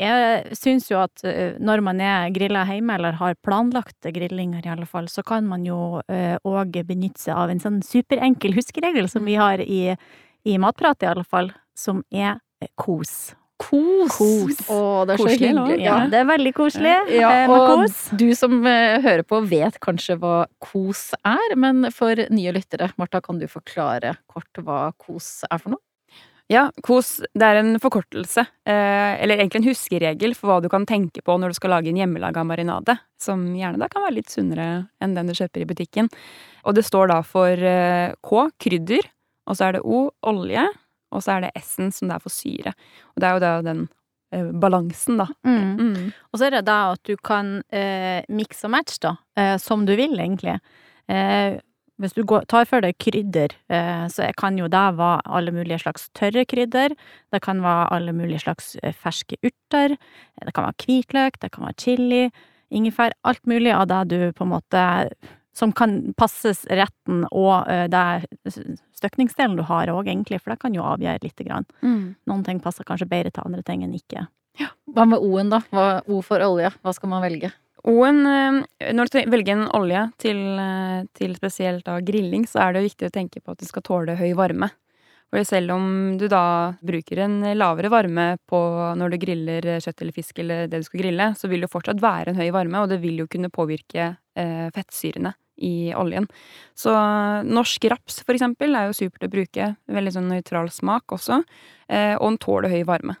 jeg 0.00 0.56
syns 0.58 0.90
jo 0.90 1.00
at 1.02 1.24
eh, 1.26 1.56
når 1.58 1.84
man 1.86 2.02
er 2.04 2.32
grilla 2.34 2.66
hjemme, 2.68 2.98
eller 2.98 3.16
har 3.20 3.38
planlagte 3.44 4.12
grillinger 4.14 4.66
i 4.66 4.74
alle 4.74 4.88
fall, 4.90 5.08
så 5.08 5.24
kan 5.26 5.48
man 5.48 5.64
jo 5.66 6.02
òg 6.04 6.76
benytte 6.86 7.24
seg 7.24 7.40
av 7.40 7.52
en 7.54 7.62
sånn 7.62 7.80
superenkel 7.84 8.54
huskeregel 8.58 9.08
som 9.10 9.24
vi 9.26 9.38
har 9.40 9.62
i, 9.64 9.96
i 10.44 10.58
Matprat, 10.60 11.02
i 11.02 11.08
alle 11.10 11.24
fall, 11.24 11.50
som 11.76 12.04
er 12.12 12.36
eh, 12.60 12.70
kos. 12.80 13.34
Kos! 13.64 14.10
Kos. 14.10 14.58
Å, 14.68 14.78
det 15.06 15.14
er 15.14 15.20
så 15.22 15.30
hyggelig. 15.30 15.76
Ja, 15.84 15.96
det 16.10 16.18
er 16.20 16.26
veldig 16.28 16.52
koselig 16.56 16.94
Ja, 17.14 17.30
eh, 17.44 17.52
og 17.52 17.84
kos. 17.84 18.00
du 18.18 18.26
som 18.36 18.58
eh, 18.66 18.98
hører 19.04 19.22
på 19.26 19.40
vet 19.48 19.78
kanskje 19.84 20.18
hva 20.20 20.44
kos 20.62 21.12
er, 21.22 21.54
men 21.56 21.88
for 21.94 22.18
nye 22.34 22.54
lyttere, 22.56 22.90
Martha, 23.00 23.22
kan 23.24 23.38
du 23.40 23.46
forklare 23.50 24.16
kort 24.30 24.62
hva 24.66 24.88
kos 25.00 25.46
er 25.48 25.62
for 25.62 25.76
noe? 25.76 25.84
Ja, 26.52 26.66
KOS 26.84 27.22
det 27.32 27.46
er 27.46 27.56
en 27.62 27.78
forkortelse, 27.80 28.42
eh, 28.68 29.12
eller 29.22 29.38
egentlig 29.38 29.62
en 29.62 29.68
huskeregel 29.70 30.34
for 30.36 30.50
hva 30.50 30.58
du 30.60 30.68
kan 30.68 30.84
tenke 30.84 31.22
på 31.24 31.38
når 31.40 31.54
du 31.54 31.56
skal 31.56 31.72
lage 31.72 31.88
en 31.88 31.96
hjemmelaga 32.02 32.44
marinade, 32.44 32.98
som 33.20 33.46
gjerne 33.56 33.80
da 33.80 33.88
kan 33.88 34.04
være 34.04 34.18
litt 34.18 34.32
sunnere 34.32 34.66
enn 35.00 35.16
den 35.16 35.32
du 35.32 35.36
kjøper 35.38 35.64
i 35.64 35.68
butikken. 35.72 36.10
Og 36.68 36.76
det 36.76 36.84
står 36.84 37.08
da 37.14 37.18
for 37.24 37.48
eh, 37.56 38.12
K, 38.20 38.44
krydder, 38.60 39.08
og 39.48 39.56
så 39.56 39.70
er 39.70 39.78
det 39.78 39.84
O, 39.88 40.06
olje, 40.28 40.68
og 41.14 41.24
så 41.24 41.36
er 41.36 41.46
det 41.46 41.54
S-en 41.62 41.92
som 41.94 42.10
det 42.10 42.18
er 42.18 42.24
for 42.26 42.34
syre. 42.34 42.76
Og 43.14 43.22
det 43.22 43.28
er 43.28 43.36
jo 43.36 43.44
da 43.46 43.52
den 43.64 43.84
eh, 44.34 44.54
balansen, 44.66 45.20
da. 45.22 45.30
Mm. 45.48 45.76
Mm. 45.80 46.08
Og 46.28 46.40
så 46.40 46.48
er 46.48 46.58
det 46.58 46.66
da 46.68 46.78
at 46.92 47.08
du 47.08 47.16
kan 47.24 47.56
eh, 47.72 48.20
mikse 48.28 48.68
og 48.68 48.76
matche, 48.76 49.00
da, 49.00 49.16
eh, 49.40 49.56
som 49.62 49.88
du 49.88 49.96
vil, 49.96 50.18
egentlig. 50.20 50.58
Eh, 51.08 51.56
hvis 52.02 52.14
du 52.16 52.24
går, 52.26 52.46
tar 52.50 52.66
for 52.66 52.82
deg 52.82 52.96
krydder, 52.98 53.54
eh, 53.70 54.06
så 54.10 54.26
kan 54.38 54.58
jo 54.58 54.66
det 54.70 54.82
være 54.98 55.22
alle 55.38 55.54
mulige 55.54 55.78
slags 55.84 56.08
tørre 56.18 56.42
krydder. 56.50 56.96
Det 57.30 57.40
kan 57.44 57.62
være 57.62 57.86
alle 57.94 58.14
mulige 58.16 58.42
slags 58.42 58.74
eh, 58.82 58.94
ferske 58.94 59.38
urter. 59.44 59.94
Det 60.42 60.54
kan 60.54 60.66
være 60.66 60.78
hvitløk, 60.82 61.38
det 61.42 61.52
kan 61.54 61.68
være 61.68 61.78
chili, 61.78 62.24
ingefær. 62.74 63.14
Alt 63.22 63.46
mulig 63.46 63.70
av 63.74 63.86
det 63.92 64.02
du 64.10 64.18
på 64.32 64.46
en 64.46 64.54
måte 64.56 64.84
Som 65.54 65.70
kan 65.70 66.12
passes 66.18 66.64
retten 66.66 67.20
og 67.30 67.68
eh, 67.70 67.86
det 67.86 68.54
støkningsdelen 68.98 69.54
du 69.54 69.62
har 69.62 69.86
òg, 69.86 70.08
egentlig, 70.10 70.40
for 70.42 70.50
det 70.50 70.58
kan 70.58 70.74
jo 70.74 70.82
avgjøre 70.82 71.22
lite 71.22 71.44
grann. 71.46 71.66
Mm. 71.78 72.16
Noen 72.26 72.42
ting 72.42 72.58
passer 72.58 72.82
kanskje 72.82 73.06
bedre 73.06 73.30
til 73.30 73.46
andre 73.46 73.62
ting 73.62 73.84
enn 73.86 73.94
ikke. 73.94 74.26
Hva 74.90 75.06
med 75.06 75.22
O-en, 75.22 75.52
da? 75.54 75.60
Hva, 75.70 76.02
o 76.10 76.18
for 76.26 76.42
olje. 76.42 76.72
Hva 76.82 76.94
skal 76.96 77.12
man 77.12 77.22
velge? 77.22 77.52
Og 77.84 78.00
en, 78.08 78.20
eh, 78.26 78.92
når 78.96 79.10
du 79.12 79.18
velger 79.28 79.58
en 79.58 79.68
olje 79.76 80.06
til, 80.22 80.40
eh, 80.58 81.04
til 81.12 81.34
spesielt 81.36 81.84
grilling, 82.04 82.46
så 82.48 82.62
er 82.64 82.72
det 82.72 82.86
viktig 82.88 83.10
å 83.10 83.12
tenke 83.12 83.42
på 83.42 83.52
at 83.52 83.58
du 83.58 83.66
skal 83.66 83.82
tåle 83.82 84.16
høy 84.16 84.32
varme. 84.34 84.70
For 85.34 85.42
selv 85.42 85.72
om 85.74 85.86
du 86.16 86.28
da 86.30 86.76
bruker 86.78 87.18
en 87.24 87.40
lavere 87.58 87.90
varme 87.90 88.26
på 88.46 88.58
når 88.94 89.10
du 89.10 89.18
griller 89.18 89.66
kjøtt 89.82 90.04
eller 90.04 90.14
fisk 90.14 90.38
eller 90.38 90.68
det 90.70 90.78
du 90.78 90.86
skal 90.86 91.00
grille, 91.00 91.26
så 91.34 91.50
vil 91.50 91.64
det 91.64 91.72
fortsatt 91.72 91.98
være 91.98 92.30
en 92.30 92.38
høy 92.38 92.52
varme, 92.54 92.84
og 92.84 92.92
det 92.92 93.00
vil 93.02 93.18
jo 93.18 93.26
kunne 93.26 93.50
påvirke 93.50 94.12
eh, 94.38 94.68
fettsyrene 94.70 95.34
i 95.58 95.90
oljen. 95.98 96.28
Så 96.78 96.94
norsk 97.46 97.90
raps, 97.90 98.20
for 98.22 98.36
eksempel, 98.36 98.78
er 98.78 98.86
jo 98.86 98.96
supert 98.96 99.26
å 99.26 99.32
bruke. 99.34 99.72
Veldig 99.90 100.14
sånn 100.14 100.30
nøytral 100.30 100.70
smak 100.70 101.14
også, 101.18 101.42
eh, 101.88 102.14
og 102.14 102.28
den 102.30 102.40
tåler 102.46 102.70
høy 102.70 102.84
varme. 102.86 103.18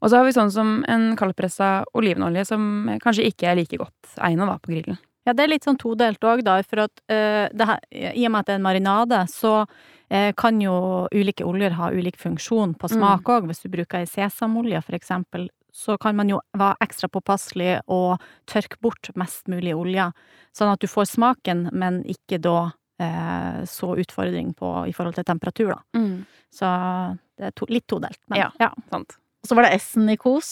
Og 0.00 0.10
så 0.10 0.16
har 0.16 0.26
vi 0.26 0.32
sånn 0.32 0.50
som 0.52 0.80
en 0.88 1.12
kaldpressa 1.18 1.84
olivenolje 1.98 2.46
som 2.48 2.88
kanskje 3.02 3.28
ikke 3.28 3.50
er 3.50 3.60
like 3.60 3.80
godt 3.80 4.16
egna 4.24 4.48
da 4.48 4.56
på 4.62 4.72
grillen. 4.72 4.98
Ja, 5.28 5.34
det 5.36 5.44
er 5.44 5.50
litt 5.52 5.66
sånn 5.68 5.76
todelt 5.76 6.22
òg, 6.24 6.40
da, 6.46 6.56
for 6.64 6.86
at 6.86 7.02
uh, 7.12 7.46
det 7.52 7.66
her, 7.68 7.80
i 7.92 8.24
og 8.24 8.32
med 8.32 8.40
at 8.40 8.48
det 8.48 8.54
er 8.54 8.60
en 8.62 8.64
marinade, 8.64 9.18
så 9.28 9.52
uh, 9.66 10.30
kan 10.40 10.60
jo 10.64 11.06
ulike 11.12 11.44
oljer 11.44 11.76
ha 11.76 11.90
ulik 11.92 12.16
funksjon 12.18 12.72
på 12.80 12.88
smak 12.88 13.28
òg. 13.28 13.46
Hvis 13.50 13.60
du 13.60 13.68
bruker 13.68 14.00
ei 14.00 14.08
sesamolje, 14.08 14.80
for 14.86 14.96
eksempel, 14.96 15.50
så 15.70 15.98
kan 16.00 16.16
man 16.16 16.32
jo 16.32 16.40
være 16.56 16.80
ekstra 16.82 17.12
påpasselig 17.12 17.82
og 17.92 18.24
tørke 18.50 18.80
bort 18.80 19.12
mest 19.20 19.46
mulig 19.52 19.76
olje, 19.76 20.08
sånn 20.56 20.72
at 20.72 20.80
du 20.80 20.88
får 20.90 21.12
smaken, 21.12 21.68
men 21.76 22.00
ikke 22.08 22.40
da 22.42 22.72
uh, 22.72 23.60
så 23.68 23.92
utfordring 24.00 24.54
på, 24.56 24.72
i 24.88 24.96
forhold 24.96 25.20
til 25.20 25.28
temperatur, 25.28 25.76
da. 25.76 25.82
Så 26.50 26.66
det 27.36 27.52
er 27.52 27.58
to, 27.60 27.68
litt 27.68 27.86
todelt. 27.86 28.18
Men, 28.32 28.46
Ja. 28.46 28.50
ja. 28.58 28.72
Sant. 28.90 29.20
Og 29.40 29.48
så 29.48 29.56
var 29.56 29.64
det 29.64 29.78
S-en 29.80 30.08
i 30.12 30.16
kos. 30.20 30.48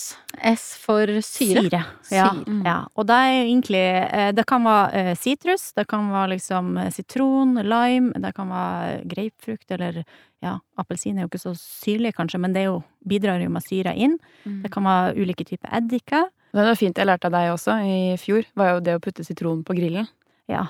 S 0.49 0.63
for 0.81 1.11
syre. 1.21 1.61
Syre. 1.67 1.81
Ja, 2.15 2.29
Syre. 2.33 2.55
ja. 2.65 2.77
Og 2.97 3.05
det 3.11 3.19
er 3.21 3.35
egentlig 3.43 3.83
eh, 4.07 4.31
Det 4.33 4.47
kan 4.49 4.65
være 4.65 5.03
eh, 5.11 5.11
sitrus, 5.21 5.67
det 5.77 5.85
kan 5.91 6.07
være 6.09 6.31
liksom 6.37 6.71
eh, 6.81 6.89
sitron, 6.97 7.53
lime, 7.69 8.15
det 8.25 8.31
kan 8.39 8.49
være 8.49 9.03
grapefrukt 9.13 9.77
eller 9.77 10.01
ja, 10.41 10.55
appelsin 10.81 11.19
er 11.19 11.27
jo 11.27 11.29
ikke 11.33 11.43
så 11.43 11.53
syrlig 11.59 12.15
kanskje, 12.17 12.39
men 12.41 12.53
det 12.55 12.63
er 12.63 12.69
jo, 12.71 12.79
bidrar 13.11 13.43
jo 13.43 13.51
med 13.53 13.65
syre 13.67 13.93
inn. 13.99 14.17
Det 14.47 14.71
kan 14.73 14.87
være 14.89 15.17
ulike 15.21 15.45
typer 15.45 15.69
eddiker. 15.83 16.29
Det 16.55 16.65
var 16.65 16.79
fint 16.81 16.97
jeg 16.97 17.07
lærte 17.11 17.29
av 17.29 17.35
deg 17.35 17.51
også 17.53 17.75
i 17.85 17.97
fjor, 18.23 18.47
var 18.57 18.71
jo 18.77 18.85
det 18.87 18.95
å 18.97 19.03
putte 19.05 19.27
sitron 19.27 19.61
på 19.69 19.77
grillen. 19.77 20.09
Ja. 20.49 20.65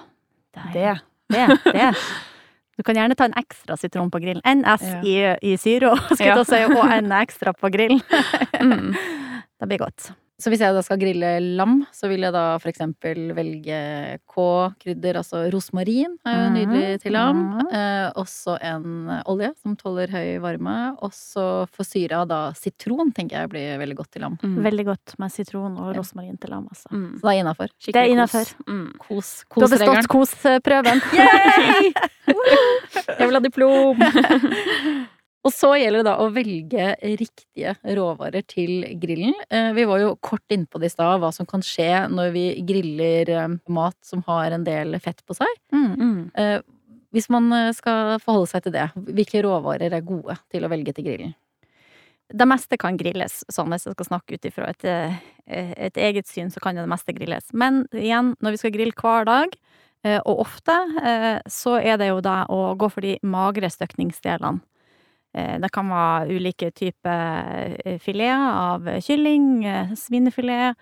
Det, 0.57 0.65
er- 0.75 1.05
Det. 1.29 1.37
det, 1.37 1.73
det. 1.77 1.93
Du 2.79 2.85
kan 2.87 2.95
gjerne 2.95 3.17
ta 3.19 3.27
en 3.27 3.35
ekstra 3.37 3.75
sitron 3.77 4.11
på 4.15 4.21
grillen. 4.23 4.43
En 4.47 4.63
S 4.65 4.85
Ja. 4.87 5.01
i, 5.03 5.53
i 5.53 5.57
syro, 5.59 5.97
skulle 6.15 6.29
jeg 6.31 6.37
ja. 6.39 6.45
si, 6.47 6.61
og 6.79 6.93
en 6.95 7.13
ekstra 7.23 7.53
på 7.57 7.71
grillen. 7.75 8.03
Mm. 8.63 8.95
Det 9.59 9.67
blir 9.69 9.79
godt. 9.79 10.13
Så 10.39 10.53
hvis 10.53 10.61
jeg 10.63 10.71
da 10.71 10.83
skal 10.87 11.01
grille 11.01 11.29
lam, 11.59 11.81
så 11.91 12.07
vil 12.07 12.23
jeg 12.23 12.31
da 12.33 12.43
for 12.63 12.71
eksempel 12.71 13.33
velge 13.35 13.79
K-krydder, 14.31 15.17
altså 15.19 15.41
rosmarin 15.51 16.13
er 16.23 16.37
jo 16.37 16.45
Mhm, 16.47 16.55
nydelig 16.55 17.01
til 17.03 17.13
lam. 17.17 17.41
Mm. 17.59 17.73
Eh, 17.75 18.13
også 18.15 18.55
en 18.63 18.85
olje 19.27 19.51
som 19.61 19.75
tåler 19.77 20.07
høy 20.15 20.39
varme. 20.39 20.77
Også 21.03 21.67
for 21.75 21.83
syra 21.83 22.25
da 22.25 22.53
sitron 22.55 23.11
tenker 23.13 23.41
jeg 23.41 23.51
blir 23.51 23.79
veldig 23.83 23.97
godt 23.99 24.13
til 24.13 24.23
lam. 24.23 24.39
Mm. 24.41 24.63
Veldig 24.63 24.85
godt 24.87 25.19
med 25.19 25.33
sitron 25.35 25.75
og 25.77 25.91
Ja. 25.95 25.99
rosmarin 25.99 26.39
til 26.39 26.51
lam, 26.51 26.69
altså. 26.71 26.87
Mm. 26.93 27.19
Så 27.19 27.23
det 27.27 27.35
er 27.35 27.43
innafor. 27.43 27.69
Det 27.85 27.97
er 27.97 28.09
innafor. 28.15 28.55
Mm. 28.69 28.93
Kos, 28.99 29.45
Du 29.57 29.61
har 29.67 29.75
bestått 29.75 30.07
kosprøven. 30.09 31.03
Yay! 31.19 31.93
Jeg 33.19 33.27
vil 33.27 33.35
ha 33.35 33.41
diplom! 33.41 33.99
Og 35.47 35.55
så 35.55 35.71
gjelder 35.79 36.03
det 36.03 36.11
da 36.11 36.17
å 36.21 36.31
velge 36.35 36.87
riktige 37.19 37.75
råvarer 37.97 38.43
til 38.51 38.83
grillen. 39.01 39.37
Eh, 39.51 39.71
Vi 39.77 39.85
var 39.87 40.03
jo 40.03 40.17
kort 40.21 40.45
innpå 40.51 40.81
det 40.83 40.91
i 40.91 40.95
stad, 40.97 41.21
hva 41.23 41.31
som 41.33 41.47
kan 41.47 41.63
skje 41.63 42.09
når 42.11 42.33
vi 42.35 42.47
griller 42.67 43.31
eh, 43.31 43.55
mat 43.71 43.97
som 44.05 44.25
har 44.27 44.51
en 44.53 44.67
del 44.67 44.99
fett 45.01 45.23
på 45.25 45.39
seg. 45.39 45.61
Mm. 45.73 45.93
Mm. 45.95 46.19
Eh, 46.35 46.59
Hvis 47.15 47.31
man 47.33 47.49
skal 47.73 48.19
forholde 48.21 48.51
seg 48.51 48.67
til 48.67 48.75
det, 48.75 48.91
hvilke 48.93 49.41
råvarer 49.47 49.95
er 49.97 50.05
gode 50.05 50.35
til 50.53 50.67
å 50.67 50.69
velge 50.69 50.93
til 50.93 51.07
grillen? 51.07 51.37
Det 52.29 52.45
meste 52.45 52.77
kan 52.77 52.99
grilles, 53.01 53.41
sånn 53.49 53.71
hvis 53.73 53.87
jeg 53.87 53.95
skal 53.97 54.09
snakke 54.11 54.37
ut 54.37 54.45
ifra 54.45 54.67
et, 54.69 54.85
et 55.49 55.97
eget 55.97 56.29
syn, 56.29 56.51
så 56.53 56.61
kan 56.61 56.77
det 56.77 56.85
meste 56.85 57.15
grilles. 57.17 57.49
Men 57.57 57.87
igjen, 57.97 58.35
når 58.45 58.53
vi 58.53 58.61
skal 58.61 58.75
grille 58.75 58.93
hver 58.93 59.25
dag, 59.25 59.57
og 60.29 60.43
ofte, 60.45 60.77
så 61.49 61.79
er 61.81 61.97
det 61.97 62.11
jo 62.11 62.21
da 62.21 62.43
å 62.53 62.75
gå 62.77 62.91
for 62.93 63.01
de 63.01 63.17
magre 63.25 63.73
støkningsdelene. 63.73 64.61
Eh, 65.39 65.59
Det 65.61 65.71
kan 65.73 65.89
være 65.91 66.37
ulike 66.37 66.71
typer 66.75 67.77
eh, 67.85 67.99
fileter 68.03 68.49
av 68.49 68.89
kylling, 69.05 69.65
eh, 69.65 69.95
svinefilet, 69.97 70.77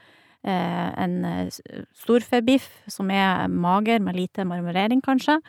en 0.47 1.25
storfebiff 1.51 2.69
som 2.87 3.09
er 3.11 3.49
mager 3.51 3.99
med 3.99 4.15
lite 4.15 4.45
marmorering, 4.47 5.01
kanskje. 5.03 5.41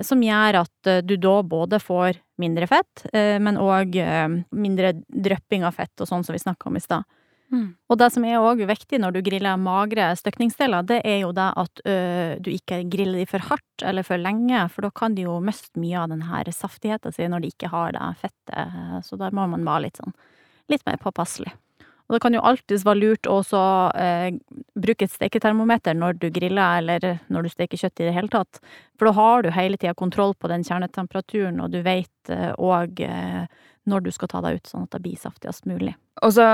Som 0.00 0.22
gjør 0.24 0.62
at 0.62 1.04
du 1.04 1.16
da 1.20 1.34
både 1.44 1.76
får 1.82 2.16
mindre 2.40 2.64
fett, 2.70 3.02
men 3.12 3.60
òg 3.60 3.98
mindre 4.48 4.94
drypping 5.04 5.66
av 5.68 5.76
fett 5.76 6.00
og 6.00 6.08
sånn 6.08 6.24
som 6.24 6.32
vi 6.32 6.40
snakka 6.40 6.70
om 6.70 6.80
i 6.80 6.80
stad. 6.80 7.04
Mm. 7.48 7.68
Og 7.88 7.96
det 7.96 8.10
som 8.12 8.24
er 8.28 8.42
òg 8.44 8.60
viktig 8.68 8.98
når 9.00 9.14
du 9.14 9.20
griller 9.24 9.60
magre 9.60 10.10
støkningsdeler, 10.20 10.84
det 10.88 10.98
er 11.08 11.22
jo 11.22 11.30
det 11.36 11.46
at 11.62 11.80
ø, 11.88 11.94
du 12.44 12.50
ikke 12.52 12.82
griller 12.92 13.22
de 13.22 13.28
for 13.30 13.44
hardt 13.48 13.84
eller 13.88 14.04
for 14.04 14.20
lenge, 14.20 14.66
for 14.74 14.84
da 14.84 14.90
kan 14.92 15.16
de 15.16 15.24
jo 15.24 15.38
miste 15.44 15.80
mye 15.80 16.02
av 16.02 16.10
den 16.12 16.26
her 16.28 16.50
saftigheten 16.52 17.14
sin 17.14 17.32
når 17.32 17.44
de 17.46 17.52
ikke 17.54 17.70
har 17.72 17.94
det 17.96 18.10
fettet, 18.20 19.06
så 19.06 19.16
der 19.20 19.32
må 19.36 19.48
man 19.48 19.64
være 19.64 19.86
litt 19.88 20.02
sånn 20.02 20.12
litt 20.68 20.84
mer 20.84 21.00
påpasselig. 21.00 21.54
Og 22.08 22.16
det 22.16 22.20
kan 22.24 22.34
jo 22.36 22.42
alltids 22.44 22.84
være 22.88 23.00
lurt 23.00 23.28
å 23.28 23.38
også 23.42 23.62
eh, 24.00 24.36
bruke 24.80 25.04
et 25.04 25.12
steketermometer 25.12 25.96
når 25.96 26.16
du 26.20 26.28
griller, 26.32 26.80
eller 26.80 27.22
når 27.32 27.48
du 27.48 27.52
steker 27.52 27.80
kjøtt 27.80 28.00
i 28.00 28.06
det 28.08 28.14
hele 28.16 28.32
tatt. 28.32 28.60
For 28.96 29.08
da 29.08 29.14
har 29.16 29.44
du 29.44 29.50
hele 29.52 29.80
tida 29.80 29.92
kontroll 29.96 30.32
på 30.36 30.48
den 30.52 30.64
kjernetemperaturen, 30.64 31.60
og 31.64 31.72
du 31.72 31.82
vet 31.84 32.32
òg 32.56 33.00
eh, 33.04 33.44
når 33.88 34.04
du 34.04 34.12
skal 34.12 34.32
ta 34.32 34.40
deg 34.44 34.60
ut, 34.60 34.70
sånn 34.70 34.86
at 34.88 34.96
det 34.96 35.02
blir 35.04 35.20
saftigst 35.20 35.68
mulig. 35.68 35.94
Og 36.24 36.34
så 36.36 36.46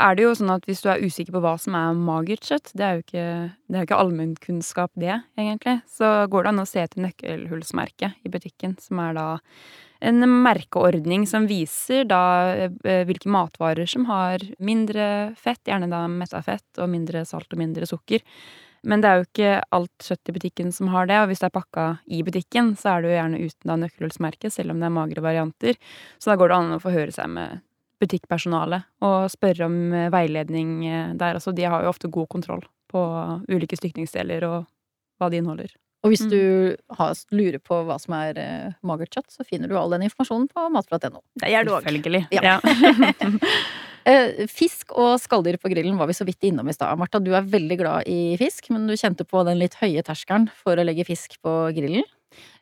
er 0.00 0.16
det 0.16 0.24
jo 0.24 0.32
sånn 0.38 0.52
at 0.54 0.64
hvis 0.68 0.82
du 0.84 0.88
er 0.92 1.02
usikker 1.04 1.34
på 1.34 1.42
hva 1.44 1.54
som 1.60 1.76
er 1.78 1.98
magert 1.98 2.46
kjøtt, 2.48 2.72
det 2.76 2.86
er 2.86 2.96
jo 2.96 3.04
ikke, 3.04 3.26
det 3.70 3.78
er 3.78 3.86
ikke 3.86 4.00
allmennkunnskap 4.02 4.90
det, 5.00 5.20
egentlig, 5.38 5.76
så 5.90 6.10
går 6.30 6.46
det 6.46 6.52
an 6.54 6.64
å 6.64 6.66
se 6.68 6.82
etter 6.82 7.04
nøkkelhullsmerket 7.04 8.26
i 8.26 8.32
butikken, 8.32 8.76
som 8.82 9.02
er 9.04 9.14
da 9.18 9.28
en 10.00 10.24
merkeordning 10.24 11.26
som 11.28 11.44
viser 11.48 12.06
da 12.08 12.22
eh, 12.56 13.04
hvilke 13.08 13.28
matvarer 13.28 13.88
som 13.90 14.06
har 14.08 14.42
mindre 14.58 15.36
fett, 15.36 15.60
gjerne 15.68 15.90
da 15.92 16.06
metta 16.08 16.40
fett, 16.44 16.68
og 16.80 16.88
mindre 16.92 17.26
salt 17.28 17.52
og 17.52 17.60
mindre 17.60 17.88
sukker. 17.88 18.24
Men 18.80 19.02
det 19.02 19.08
er 19.10 19.18
jo 19.18 19.26
ikke 19.26 19.56
alt 19.76 20.06
kjøtt 20.06 20.30
i 20.30 20.34
butikken 20.38 20.70
som 20.72 20.88
har 20.94 21.08
det, 21.10 21.18
og 21.20 21.28
hvis 21.28 21.42
det 21.42 21.50
er 21.50 21.56
pakka 21.58 21.86
i 22.08 22.22
butikken, 22.24 22.72
så 22.80 22.94
er 22.94 23.02
det 23.02 23.10
jo 23.10 23.18
gjerne 23.18 23.40
uten 23.44 23.72
da 23.72 23.76
nøkkelhullsmerke, 23.82 24.52
selv 24.52 24.72
om 24.72 24.80
det 24.80 24.88
er 24.88 24.96
magre 24.96 25.24
varianter. 25.24 25.80
Så 26.16 26.32
da 26.32 26.38
går 26.40 26.48
det 26.48 26.56
an 26.56 26.78
å 26.78 26.80
forhøre 26.80 27.12
seg 27.12 27.28
med 27.34 27.60
butikkpersonalet 28.00 28.86
og 29.06 29.28
spørre 29.32 29.66
om 29.68 29.76
eh, 29.94 30.08
veiledning 30.12 30.72
eh, 30.88 31.12
der 31.20 31.34
Altså, 31.38 31.52
De 31.54 31.62
har 31.68 31.82
jo 31.84 31.92
ofte 31.92 32.10
god 32.10 32.28
kontroll 32.32 32.64
på 32.90 33.02
ulike 33.48 33.76
stykningsdeler 33.78 34.42
og 34.48 34.66
hva 35.20 35.28
de 35.30 35.38
inneholder. 35.40 35.70
Og 36.02 36.10
hvis 36.14 36.22
Mm. 36.24 36.30
du 36.32 36.76
har, 36.96 37.12
lurer 37.30 37.58
på 37.60 37.76
hva 37.84 37.98
som 38.00 38.14
er 38.16 38.38
eh, 38.40 38.72
magert 38.82 39.12
kjøtt, 39.12 39.28
så 39.30 39.44
finner 39.44 39.68
du 39.68 39.76
all 39.76 39.90
den 39.92 40.02
informasjonen 40.08 40.48
på 40.48 40.64
matprat.no. 40.72 41.20
Det 41.36 41.50
gjør 41.52 41.66
du 41.68 41.72
òg. 41.76 41.84
Selvfølgelig. 41.84 42.26
Ja. 42.32 42.40
Ja. 42.42 42.58
Eh, 44.08 44.46
fisk 44.48 44.94
og 44.96 45.18
skalldyr 45.20 45.58
på 45.60 45.68
grillen 45.68 45.98
var 46.00 46.08
vi 46.08 46.14
så 46.16 46.24
vidt 46.24 46.40
innom 46.48 46.66
i 46.70 46.72
stad. 46.72 46.96
Martha, 46.98 47.18
du 47.20 47.34
er 47.36 47.44
veldig 47.44 47.76
glad 47.76 48.08
i 48.08 48.32
fisk, 48.40 48.70
men 48.72 48.86
du 48.88 48.94
kjente 48.96 49.26
på 49.28 49.42
den 49.44 49.58
litt 49.60 49.76
høye 49.76 50.00
terskelen 50.02 50.46
for 50.56 50.80
å 50.80 50.86
legge 50.88 51.04
fisk 51.04 51.36
på 51.44 51.52
grillen. 51.76 52.06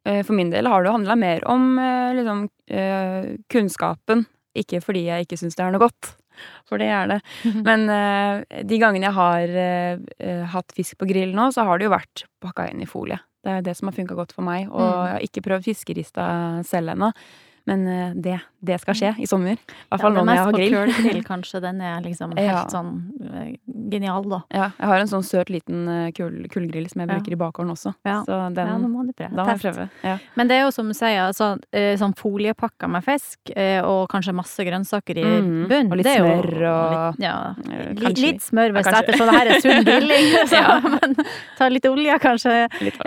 Eh, 0.05 0.25
For 0.27 0.35
min 0.35 0.51
del 0.51 0.67
har 0.67 0.83
det 0.83 0.91
handla 0.97 1.15
mer 1.17 1.47
om 1.47 1.79
liksom, 2.19 2.43
eh, 2.75 3.37
kunnskapen, 3.55 4.27
ikke 4.63 4.81
fordi 4.85 5.07
jeg 5.09 5.27
ikke 5.27 5.39
syns 5.41 5.57
det 5.59 5.65
er 5.67 5.75
noe 5.75 5.83
godt. 5.87 6.13
For 6.71 6.79
det 6.79 6.87
er 6.95 7.09
det. 7.11 7.17
Men 7.67 7.89
uh, 7.91 8.43
de 8.63 8.79
gangene 8.79 9.09
jeg 9.09 9.17
har 9.17 9.57
eh, 9.65 10.45
hatt 10.53 10.75
fisk 10.77 10.99
på 11.01 11.09
grill 11.11 11.33
nå, 11.35 11.49
så 11.55 11.65
har 11.67 11.79
det 11.81 11.89
jo 11.89 11.95
vært 11.97 12.23
pakka 12.45 12.69
inn 12.71 12.85
i 12.85 12.87
folie. 12.91 13.19
Det 13.43 13.51
er 13.57 13.65
det 13.67 13.75
som 13.79 13.89
har 13.91 13.97
funka 13.97 14.15
godt 14.19 14.35
for 14.37 14.47
meg. 14.47 14.69
Og 14.71 14.79
Mm. 14.83 15.05
jeg 15.07 15.13
har 15.17 15.25
ikke 15.27 15.43
prøvd 15.49 15.67
fiskerista 15.67 16.25
selv 16.67 16.95
ennå. 16.95 17.11
Men 17.69 17.83
eh, 17.93 18.13
det, 18.17 18.39
det 18.65 18.79
skal 18.81 18.95
skje 18.97 19.11
i 19.21 19.27
sommer. 19.29 19.59
I 19.61 19.89
hvert 19.93 20.01
fall 20.01 20.15
nå 20.17 20.23
når 20.25 20.35
jeg 20.35 20.39
mest 20.39 20.45
har 20.47 20.53
på 20.53 20.59
grill. 20.59 20.73
kølgrill, 20.75 21.23
kanskje. 21.33 21.61
Den 21.63 21.81
er 21.85 22.01
liksom 22.03 22.33
helt 22.39 22.49
Ja. 22.49 22.63
sånn 22.73 22.93
eh, 23.29 23.51
genial, 23.93 24.25
da. 24.29 24.39
Ja, 24.55 24.71
jeg 24.79 24.89
har 24.91 25.03
en 25.05 25.11
sånn 25.13 25.27
søt 25.27 25.51
liten 25.53 25.85
eh, 25.89 26.11
kullgrill 26.17 26.89
som 26.89 27.03
jeg 27.03 27.09
Ja. 27.09 27.15
bruker 27.19 27.33
i 27.37 27.41
bakgården 27.45 27.71
også. 27.75 27.93
Ja. 28.09 28.23
Så 28.27 28.39
den, 28.57 28.67
ja, 28.73 28.79
nå 28.81 28.89
må 28.89 29.05
du 29.07 29.13
prøve. 29.13 29.37
da 29.37 29.45
må 29.45 29.55
jeg 29.55 29.61
prøve. 29.67 29.89
Ja. 30.03 30.17
Men 30.37 30.49
det 30.49 30.57
er 30.57 30.65
jo 30.65 30.71
som 30.75 30.89
du 30.89 30.95
sier, 30.97 31.21
altså, 31.29 31.51
sånn 32.01 32.15
foliepakker 32.17 32.89
med 32.91 33.05
fisk, 33.05 33.39
og 33.85 34.09
kanskje 34.11 34.35
masse 34.35 34.65
grønnsaker 34.67 35.19
i 35.21 35.27
Mm, 35.29 35.69
bunn. 35.69 35.91
og 35.93 35.97
litt 36.01 36.07
er 36.07 36.19
smør 36.25 36.49
og- 36.73 37.19
litt, 37.19 37.21
Ja, 37.29 37.55
litt, 37.95 38.19
litt 38.19 38.41
smør 38.43 38.73
hvis 38.73 38.85
Ja, 38.87 38.93
kanskje. 38.93 39.05
ettersom 39.05 39.27
det 39.29 39.37
her 39.39 39.47
er 39.53 39.61
sunn 39.61 39.85
grilling. 39.85 40.27
Så, 40.49 40.57
Ja. 40.57 40.81
Men 40.99 41.15
ta 41.59 41.69
litt 41.69 41.85
olje, 41.87 42.19
kanskje. 42.19 42.57
Litt. 42.81 42.99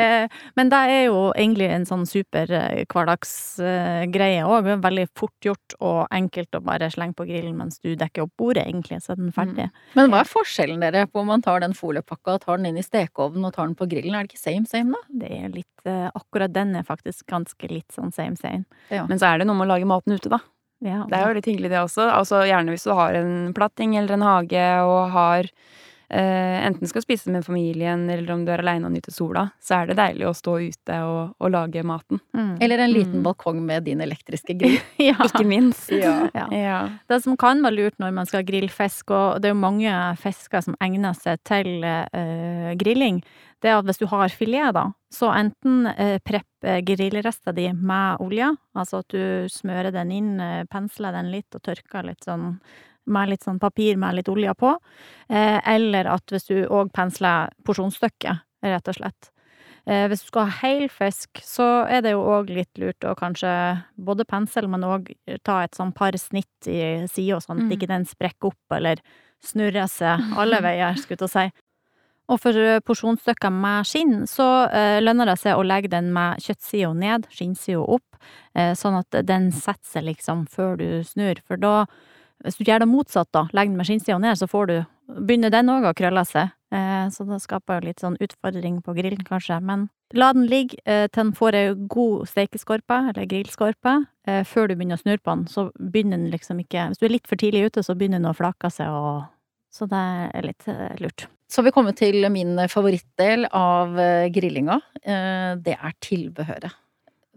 Men 0.55 0.69
det 0.69 0.79
er 0.79 1.05
jo 1.07 1.33
egentlig 1.35 1.69
en 1.71 1.85
sånn 1.85 2.05
super 2.07 2.45
hverdagsgreie 2.47 3.01
hverdagsgreie 3.11 4.43
òg 4.57 4.69
veldig 4.83 5.07
fort 5.17 5.45
gjort 5.45 5.75
og 5.79 5.99
enkelt 6.13 6.57
å 6.57 6.61
bare 6.65 6.89
slenge 6.93 7.17
på 7.17 7.25
grillen 7.29 7.57
mens 7.57 7.79
du 7.81 7.93
dekker 7.95 8.25
opp 8.25 8.33
bordet, 8.39 8.67
egentlig, 8.67 9.01
så 9.03 9.13
er 9.13 9.21
den 9.21 9.33
ferdig. 9.35 9.67
Men 9.97 10.11
hva 10.11 10.21
er 10.23 10.29
forskjellen 10.29 10.83
dere 10.83 11.05
på 11.09 11.23
om 11.23 11.31
man 11.33 11.43
tar 11.45 11.63
den 11.63 11.75
foliepakka 11.77 12.37
og 12.37 12.45
tar 12.45 12.61
den 12.61 12.71
inn 12.71 12.79
i 12.81 12.85
stekeovnen 12.85 13.47
og 13.49 13.55
tar 13.57 13.69
den 13.69 13.77
på 13.79 13.89
grillen? 13.91 14.15
Er 14.15 14.25
det 14.27 14.33
ikke 14.33 14.43
same 14.43 14.69
same, 14.69 14.95
da? 14.95 15.19
Det 15.23 15.33
er 15.41 15.51
litt 15.53 15.89
eh, 15.89 16.07
Akkurat 16.13 16.53
den 16.53 16.75
er 16.75 16.87
faktisk 16.87 17.25
ganske 17.31 17.71
litt 17.71 17.91
sånn 17.95 18.11
same 18.15 18.39
same. 18.39 18.65
Men 18.89 19.19
så 19.21 19.31
er 19.31 19.41
det 19.41 19.47
noe 19.49 19.57
med 19.59 19.69
å 19.69 19.73
lage 19.75 19.89
maten 19.89 20.15
ute, 20.15 20.31
da. 20.31 20.41
Ja, 20.81 21.03
Det 21.05 21.13
er 21.13 21.27
jo 21.29 21.37
litt 21.37 21.45
hyggelig, 21.45 21.69
det 21.69 21.77
også. 21.77 22.07
Altså 22.09 22.41
Gjerne 22.49 22.73
hvis 22.73 22.87
du 22.87 22.93
har 22.97 23.13
en 23.13 23.53
platting 23.53 23.93
eller 23.99 24.17
en 24.17 24.25
hage 24.25 24.65
og 24.81 25.11
har 25.13 25.49
Enten 26.11 26.87
skal 26.89 27.01
spise 27.05 27.31
med 27.31 27.45
familien, 27.45 28.03
eller 28.11 28.33
om 28.33 28.41
du 28.45 28.51
er 28.51 28.59
aleine 28.59 28.89
og 28.89 28.91
nyter 28.91 29.13
sola, 29.15 29.45
så 29.63 29.77
er 29.77 29.91
det 29.91 29.95
deilig 29.99 30.25
å 30.27 30.33
stå 30.35 30.55
ute 30.59 30.97
og, 31.07 31.35
og 31.39 31.51
lage 31.53 31.83
maten. 31.87 32.19
Mm. 32.35 32.57
Eller 32.61 32.83
en 32.83 32.91
liten 32.91 33.19
Mm. 33.21 33.23
balkong 33.23 33.61
med 33.65 33.83
din 33.87 34.01
elektriske 34.03 34.53
grill. 34.59 34.79
ja. 35.09 35.15
Ikke 35.23 35.45
minst. 35.47 35.91
Ja. 35.91 36.27
Ja. 36.35 36.47
Ja. 36.51 36.79
Det 37.07 37.21
som 37.23 37.37
kan 37.39 37.63
være 37.63 37.77
lurt 37.77 37.97
når 37.99 38.11
man 38.13 38.25
skal 38.27 38.43
grille 38.43 38.69
fisk, 38.71 39.11
og 39.15 39.39
det 39.41 39.49
er 39.49 39.55
jo 39.55 39.61
mange 39.61 39.93
fisker 40.19 40.61
som 40.67 40.75
egner 40.83 41.15
seg 41.15 41.39
til 41.47 41.83
uh, 41.85 42.73
grilling, 42.79 43.21
det 43.61 43.69
er 43.69 43.77
at 43.77 43.85
hvis 43.85 43.99
du 44.01 44.07
har 44.09 44.29
filet, 44.33 44.73
da, 44.73 44.87
så 45.13 45.29
enten 45.37 45.85
uh, 45.85 46.17
prepp 46.25 46.65
uh, 46.65 46.79
grillresta 46.81 47.53
di 47.53 47.67
med 47.77 48.19
olje, 48.25 48.51
altså 48.75 49.03
at 49.03 49.13
du 49.13 49.47
smører 49.53 49.91
den 49.93 50.11
inn, 50.11 50.31
eh, 50.41 50.63
pensler 50.71 51.11
den 51.13 51.31
litt 51.31 51.53
og 51.55 51.61
tørker 51.67 52.03
litt 52.07 52.23
sånn 52.25 52.55
med 53.07 53.29
litt 53.29 53.43
sånn 53.43 53.59
papir 53.59 53.97
med 53.97 54.15
litt 54.15 54.29
olje 54.29 54.53
på, 54.55 54.75
eh, 55.29 55.59
eller 55.65 56.05
at 56.07 56.25
hvis 56.31 56.45
du 56.47 56.65
òg 56.67 56.91
pensler 56.93 57.49
porsjonsstykket, 57.65 58.41
rett 58.63 58.87
og 58.87 58.95
slett. 58.95 59.31
Eh, 59.87 60.05
hvis 60.07 60.21
du 60.21 60.27
skal 60.27 60.45
ha 60.45 60.59
hel 60.61 60.87
fisk, 60.93 61.41
så 61.41 61.87
er 61.89 62.01
det 62.05 62.11
jo 62.13 62.21
òg 62.21 62.51
litt 62.53 62.77
lurt 62.77 63.01
å 63.01 63.15
kanskje 63.17 63.49
både 63.97 64.25
pensle, 64.29 64.67
men 64.69 64.85
òg 64.85 65.09
ta 65.43 65.63
et 65.63 65.73
sånn 65.73 65.93
par 65.93 66.11
snitt 66.21 66.67
i 66.69 67.07
sida, 67.09 67.39
sånn 67.41 67.57
at 67.57 67.65
Mm. 67.65 67.71
ikke 67.71 67.87
den 67.87 68.05
sprekker 68.05 68.51
opp 68.53 68.77
eller 68.77 68.97
snurrer 69.43 69.89
seg 69.89 70.19
alle 70.37 70.61
veier, 70.67 70.93
skulle 71.01 71.25
jeg 71.25 71.29
si. 71.29 71.51
Og 72.29 72.39
for 72.39 72.53
eh, 72.55 72.79
porsjonsstykker 72.79 73.51
med 73.51 73.83
skinn, 73.89 74.27
så 74.29 74.69
lønner 75.01 75.25
det 75.25 75.39
seg 75.39 75.57
å 75.57 75.65
legge 75.65 75.89
den 75.89 76.13
med 76.13 76.37
kjøttsida 76.39 76.93
ned, 76.95 77.25
skinnsida 77.33 77.81
opp, 77.81 78.15
eh, 78.55 78.71
sånn 78.77 78.99
at 79.01 79.25
den 79.25 79.49
setter 79.51 79.83
seg 79.97 80.03
liksom 80.05 80.45
før 80.47 80.77
du 80.77 81.03
snur. 81.03 81.41
For 81.43 81.57
da, 81.57 81.87
hvis 82.45 82.57
du 82.57 82.65
gjør 82.65 82.83
det 82.83 82.89
motsatt, 82.89 83.29
da, 83.35 83.45
legger 83.53 83.73
den 83.73 83.79
med 83.79 83.87
skinnsida 83.89 84.17
ned, 84.21 84.39
så 84.39 84.49
får 84.49 84.71
du 84.71 84.79
Begynner 85.11 85.51
den 85.51 85.67
òg 85.67 85.83
å 85.89 85.91
krølle 85.91 86.21
seg. 86.23 86.53
Eh, 86.71 87.07
så 87.11 87.25
det 87.27 87.41
skaper 87.43 87.83
litt 87.83 87.99
sånn 87.99 88.15
utfordring 88.23 88.79
på 88.85 88.93
grillen, 88.95 89.25
kanskje. 89.27 89.57
Men 89.59 89.89
la 90.15 90.29
den 90.35 90.45
ligge 90.47 90.79
eh, 90.85 91.07
til 91.09 91.25
den 91.25 91.33
får 91.35 91.57
ei 91.57 91.65
god 91.91 92.29
stekeskorpe, 92.31 92.99
eller 93.11 93.27
grillskorpe, 93.27 93.97
eh, 94.27 94.45
før 94.47 94.69
du 94.69 94.77
begynner 94.77 94.99
å 94.99 95.03
snurre 95.03 95.19
på 95.19 95.35
den. 95.35 95.43
Så 95.51 95.67
begynner 95.75 96.21
den 96.21 96.31
liksom 96.31 96.61
ikke 96.63 96.87
Hvis 96.91 97.01
du 97.01 97.07
er 97.09 97.15
litt 97.17 97.27
for 97.27 97.41
tidlig 97.41 97.67
ute, 97.67 97.83
så 97.83 97.95
begynner 97.97 98.23
den 98.23 98.31
å 98.31 98.37
flake 98.37 98.71
seg, 98.71 98.87
og 98.87 99.27
Så 99.71 99.87
det 99.87 99.99
er 100.35 100.43
litt 100.43 100.65
lurt. 100.99 101.27
Så 101.47 101.61
har 101.61 101.69
vi 101.69 101.71
kommet 101.71 101.95
til 101.95 102.25
min 102.27 102.59
favorittdel 102.67 103.45
av 103.55 103.95
grillinga. 104.35 104.81
Det 104.99 105.77
er 105.77 105.93
tilbehøret. 106.03 106.75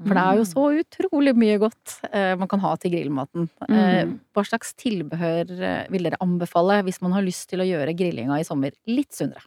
For 0.02 0.10
det 0.18 0.22
er 0.26 0.38
jo 0.40 0.44
så 0.50 0.62
utrolig 0.80 1.32
mye 1.38 1.58
godt 1.62 1.92
eh, 2.10 2.32
man 2.40 2.48
kan 2.50 2.58
ha 2.64 2.72
til 2.82 2.90
grillmaten. 2.96 3.48
Eh, 3.68 4.04
Mm. 4.04 4.16
Hva 4.34 4.42
slags 4.44 4.72
tilbehør 4.74 5.52
eh, 5.62 5.86
vil 5.94 6.02
dere 6.08 6.18
anbefale 6.20 6.80
hvis 6.82 6.98
man 7.00 7.12
har 7.14 7.22
lyst 7.22 7.46
til 7.52 7.62
å 7.62 7.66
gjøre 7.68 7.94
grillinga 7.94 8.40
i 8.40 8.46
sommer 8.48 8.74
litt 8.90 9.12
sunnere? 9.14 9.44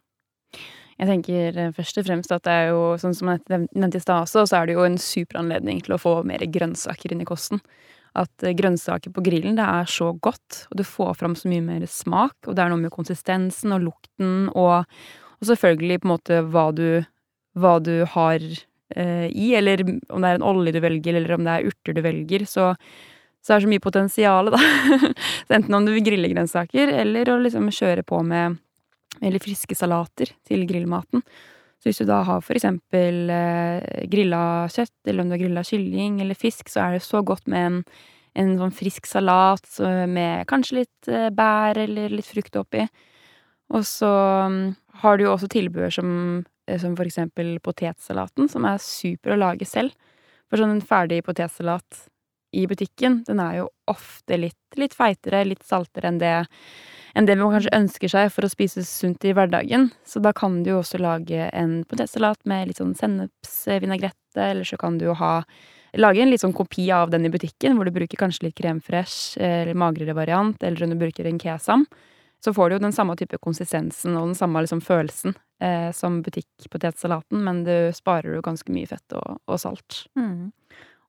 Jeg 0.98 1.10
tenker 1.12 1.58
eh, 1.60 1.74
først 1.76 2.00
og 2.00 2.08
fremst 2.08 2.32
at 2.32 2.46
det 2.48 2.54
er 2.62 2.70
jo, 2.72 2.80
sånn 2.98 3.14
som 3.14 3.34
jeg 3.34 3.44
nev- 3.52 3.68
nevnte 3.76 4.00
i 4.00 4.06
stad 4.06 4.24
også, 4.24 4.46
så 4.48 4.62
er 4.62 4.66
det 4.72 4.78
jo 4.78 4.86
en 4.88 4.96
super 4.98 5.42
anledning 5.44 5.82
til 5.84 5.94
å 5.98 6.00
få 6.02 6.16
mer 6.26 6.40
grønnsaker 6.48 7.12
inn 7.14 7.22
i 7.22 7.28
kosten. 7.28 7.60
At 8.18 8.32
eh, 8.48 8.56
grønnsaker 8.58 9.12
på 9.14 9.22
grillen, 9.28 9.60
det 9.60 9.68
er 9.68 9.86
så 9.92 10.14
godt, 10.16 10.64
og 10.72 10.80
du 10.80 10.86
får 10.88 11.12
fram 11.20 11.36
så 11.38 11.52
mye 11.52 11.62
mer 11.68 11.86
smak, 11.92 12.38
og 12.48 12.56
det 12.58 12.64
er 12.64 12.72
noe 12.72 12.82
med 12.88 12.96
konsistensen 12.96 13.76
og 13.76 13.84
lukten, 13.92 14.48
og, 14.56 14.88
og 15.38 15.52
selvfølgelig 15.52 16.00
på 16.02 16.08
en 16.10 16.16
måte 16.16 16.40
hva 16.56 16.70
du, 16.74 16.88
hva 17.60 17.76
du 17.84 17.98
har 18.16 18.40
i, 18.96 19.50
eller 19.58 19.82
om 19.84 20.24
det 20.24 20.30
er 20.30 20.38
en 20.38 20.46
olje 20.48 20.72
du 20.72 20.80
velger, 20.80 21.18
eller 21.20 21.34
om 21.36 21.44
det 21.44 21.54
er 21.58 21.68
urter 21.68 21.98
du 21.98 22.00
velger, 22.06 22.46
så 22.48 22.70
så 23.44 23.54
er 23.54 23.62
det 23.62 23.68
så 23.68 23.72
mye 23.72 23.84
potensial, 23.84 24.50
da. 24.52 24.60
Så 25.48 25.56
Enten 25.56 25.76
om 25.78 25.86
du 25.86 25.94
vil 25.94 26.04
grille 26.04 26.28
grønnsaker, 26.34 26.90
eller 27.04 27.30
å 27.32 27.38
liksom 27.40 27.70
kjøre 27.72 28.04
på 28.04 28.20
med 28.28 28.58
eller 29.24 29.42
friske 29.42 29.76
salater 29.78 30.34
til 30.46 30.66
grillmaten. 30.70 31.24
Så 31.78 31.90
hvis 31.90 32.02
du 32.02 32.08
da 32.10 32.20
har 32.28 32.44
for 32.46 32.58
eksempel 32.58 33.32
eh, 33.34 34.04
grilla 34.10 34.68
kjøtt, 34.74 34.96
eller 35.08 35.24
om 35.24 35.30
du 35.30 35.38
har 35.38 35.42
grilla 35.42 35.64
kylling 35.66 36.20
eller 36.22 36.38
fisk, 36.38 36.70
så 36.70 36.84
er 36.84 36.98
det 36.98 37.06
så 37.06 37.22
godt 37.26 37.48
med 37.50 37.70
en, 37.70 37.80
en 38.38 38.56
sånn 38.60 38.76
frisk 38.76 39.10
salat 39.10 39.80
med 40.10 40.46
kanskje 40.50 40.82
litt 40.82 41.10
eh, 41.12 41.30
bær 41.34 41.80
eller 41.86 42.14
litt 42.14 42.30
frukt 42.30 42.58
oppi. 42.60 42.84
Og 43.74 43.88
så 43.88 44.12
mm, 44.52 44.62
har 45.04 45.18
du 45.18 45.26
jo 45.26 45.34
også 45.34 45.50
tilbehør 45.54 45.98
som, 46.00 46.12
eh, 46.42 46.52
som 46.82 46.96
for 46.98 47.08
eksempel 47.08 47.56
potetsalaten, 47.64 48.50
som 48.52 48.68
er 48.68 48.84
super 48.84 49.34
å 49.34 49.40
lage 49.40 49.68
selv. 49.68 49.96
For 50.48 50.60
sånn 50.60 50.76
en 50.76 50.86
ferdig 50.86 51.24
potetsalat 51.28 52.06
i 52.56 52.64
butikken, 52.70 53.22
den 53.28 53.42
er 53.44 53.62
jo 53.62 53.70
ofte 53.92 54.38
litt, 54.40 54.60
litt 54.80 54.96
feitere, 54.96 55.44
litt 55.48 55.66
saltere 55.68 56.12
enn 56.12 56.22
det 56.22 56.36
enn 57.18 57.26
det 57.26 57.34
man 57.40 57.56
kanskje 57.56 57.74
ønsker 57.74 58.12
seg 58.12 58.28
for 58.30 58.46
å 58.46 58.52
spise 58.52 58.84
sunt 58.86 59.26
i 59.26 59.32
hverdagen. 59.34 59.90
Så 60.06 60.22
da 60.22 60.30
kan 60.38 60.60
du 60.62 60.70
jo 60.70 60.82
også 60.84 61.00
lage 61.02 61.48
en 61.50 61.80
potetsalat 61.90 62.44
med 62.46 62.70
litt 62.70 62.82
sånn 62.82 62.94
sennepsvinagrette, 62.98 64.38
eller 64.38 64.68
så 64.68 64.78
kan 64.78 65.00
du 65.00 65.10
jo 65.10 65.18
ha 65.18 65.40
Lage 65.98 66.20
en 66.20 66.30
litt 66.30 66.44
sånn 66.44 66.54
kopi 66.54 66.90
av 66.92 67.10
den 67.10 67.26
i 67.26 67.30
butikken, 67.32 67.78
hvor 67.78 67.88
du 67.88 67.94
bruker 67.96 68.20
kanskje 68.20 68.50
litt 68.50 68.58
krem 68.60 68.82
fresh, 68.84 69.40
eller 69.40 69.74
magrere 69.74 70.14
variant, 70.14 70.60
eller 70.62 70.84
om 70.84 70.92
du 70.92 70.98
bruker 71.00 71.26
en 71.26 71.40
kesam. 71.42 71.86
Så 72.44 72.54
får 72.54 72.70
du 72.70 72.78
jo 72.78 72.84
den 72.84 72.96
samme 72.96 73.16
type 73.18 73.40
konsistensen 73.42 74.18
og 74.18 74.30
den 74.30 74.38
samme 74.38 74.62
liksom 74.62 74.82
følelsen 74.86 75.34
eh, 75.64 75.90
som 75.96 76.20
butikkpotetsalaten, 76.26 77.42
men 77.44 77.64
du 77.66 77.74
sparer 77.98 78.38
jo 78.38 78.44
ganske 78.46 78.74
mye 78.74 78.90
fett 78.90 79.18
og, 79.18 79.40
og 79.50 79.62
salt. 79.62 80.04
Mm. 80.20 80.52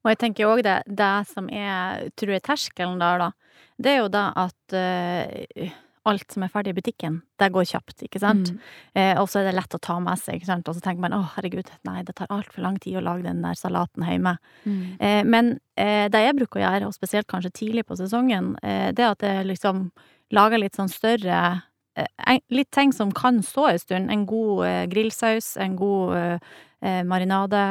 Og 0.04 0.12
jeg 0.12 0.20
tenker 0.22 0.48
òg 0.48 0.62
det, 0.64 0.78
det 0.86 1.12
som 1.28 1.50
er, 1.52 2.08
tror 2.16 2.36
jeg, 2.36 2.46
terskelen 2.46 3.02
der, 3.02 3.26
da, 3.26 3.60
det 3.78 3.92
er 3.92 4.00
jo 4.00 4.08
da 4.14 4.24
at 4.46 4.76
uh, 4.78 5.68
alt 6.08 6.32
som 6.32 6.44
er 6.44 6.52
ferdig 6.52 6.72
i 6.72 6.78
butikken, 6.78 7.20
det 7.40 7.50
går 7.54 7.66
kjapt, 7.68 8.04
ikke 8.06 8.20
sant? 8.22 8.52
Mm. 8.54 8.60
Eh, 9.00 9.20
og 9.20 9.28
så 9.30 9.40
er 9.40 9.48
det 9.48 9.56
lett 9.58 9.74
å 9.76 9.80
ta 9.82 9.98
med 10.02 10.20
seg, 10.20 10.38
ikke 10.38 10.50
sant? 10.50 10.68
Og 10.70 10.76
så 10.76 10.82
tenker 10.84 11.04
man 11.04 11.16
å 11.16 11.20
herregud, 11.34 11.70
nei, 11.88 12.02
det 12.06 12.16
tar 12.18 12.30
altfor 12.34 12.64
lang 12.64 12.78
tid 12.82 12.98
å 12.98 13.04
lage 13.04 13.26
den 13.26 13.42
der 13.44 13.58
salaten 13.58 14.06
hjemme. 14.06 14.36
Mm. 14.64 14.78
Eh, 14.96 15.22
men 15.28 15.56
eh, 15.76 16.06
det 16.12 16.24
jeg 16.24 16.38
bruker 16.38 16.62
å 16.62 16.64
gjøre, 16.64 16.88
og 16.88 16.96
spesielt 16.96 17.28
kanskje 17.30 17.54
tidlig 17.62 17.84
på 17.88 17.98
sesongen, 17.98 18.54
eh, 18.62 18.88
det 18.96 19.04
er 19.04 19.12
at 19.12 19.26
jeg 19.26 19.50
liksom 19.50 19.88
lager 20.34 20.60
litt 20.60 20.78
sånn 20.78 20.90
større 20.92 21.40
eh, 21.96 22.38
Litt 22.54 22.70
ting 22.70 22.92
som 22.94 23.10
kan 23.10 23.40
stå 23.42 23.64
en 23.72 23.82
stund. 23.82 24.10
En 24.12 24.24
god 24.28 24.64
eh, 24.68 24.84
grillsaus, 24.90 25.56
en 25.58 25.74
god 25.78 26.14
eh, 26.18 27.02
marinade 27.08 27.62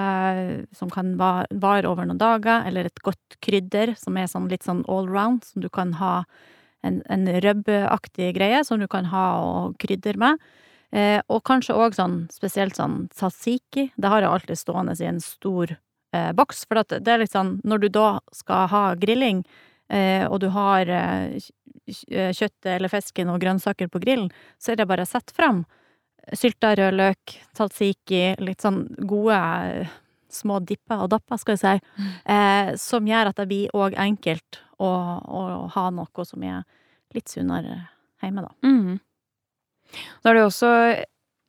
som 0.76 0.92
kan 0.92 1.14
vare 1.16 1.88
over 1.88 2.08
noen 2.08 2.20
dager, 2.20 2.66
eller 2.68 2.90
et 2.90 3.04
godt 3.06 3.38
krydder 3.40 3.94
som 3.96 4.18
er 4.20 4.28
sånn 4.28 4.50
litt 4.52 4.68
sånn 4.68 4.84
all 4.92 5.08
round, 5.08 5.46
som 5.48 5.64
du 5.64 5.70
kan 5.72 5.94
ha 6.02 6.26
en, 6.84 7.02
en 7.08 7.28
røbbeaktig 7.42 8.34
greie 8.36 8.64
som 8.68 8.82
du 8.82 8.88
kan 8.92 9.08
ha 9.14 9.28
og 9.44 9.78
krydder 9.82 10.20
med. 10.20 10.44
Eh, 10.96 11.20
og 11.28 11.44
kanskje 11.48 11.76
òg 11.76 11.98
sånn 11.98 12.22
spesielt 12.32 12.78
sånn 12.80 13.08
tzatziki. 13.16 13.90
Det 13.96 14.12
har 14.12 14.24
jeg 14.24 14.32
alltid 14.32 14.60
stående 14.60 14.96
i 15.02 15.10
en 15.10 15.20
stor 15.24 15.74
eh, 16.16 16.32
boks, 16.36 16.64
for 16.68 16.84
det 16.88 17.12
er 17.12 17.24
litt 17.24 17.36
sånn 17.36 17.58
når 17.68 17.84
du 17.84 17.90
da 18.00 18.10
skal 18.36 18.70
ha 18.72 18.84
grilling, 19.00 19.44
eh, 19.92 20.24
og 20.28 20.40
du 20.44 20.50
har 20.56 20.88
kjøttet 21.88 22.72
eller 22.76 22.92
fisken 22.92 23.32
og 23.32 23.42
grønnsaker 23.42 23.90
på 23.92 24.02
grillen, 24.04 24.32
så 24.60 24.74
er 24.74 24.82
det 24.82 24.88
bare 24.90 25.06
å 25.06 25.10
sette 25.10 25.36
fram 25.36 25.64
sylta 26.36 26.74
rødløk, 26.76 27.38
talsiki, 27.56 28.36
litt 28.44 28.64
sånn 28.64 28.84
gode 29.08 29.38
eh, 29.38 29.98
små 30.34 30.60
dipper 30.68 31.06
og 31.06 31.12
dapper, 31.14 31.40
skal 31.40 31.56
jeg 31.56 31.62
si, 31.64 32.08
eh, 32.34 32.74
som 32.82 33.08
gjør 33.08 33.32
at 33.32 33.40
det 33.40 33.48
blir 33.50 33.76
òg 33.78 33.96
enkelt 34.02 34.60
å, 34.78 34.90
å 35.24 35.44
ha 35.74 35.86
noe 35.96 36.28
som 36.28 36.44
er 36.44 36.66
litt 37.16 37.32
sunnere 37.32 37.86
hjemme, 38.24 38.44
da. 38.44 38.52
Mm. 38.68 38.98
Da 40.22 40.30
er 40.30 40.36
det 40.36 40.44
jo 40.44 40.50
også 40.50 40.72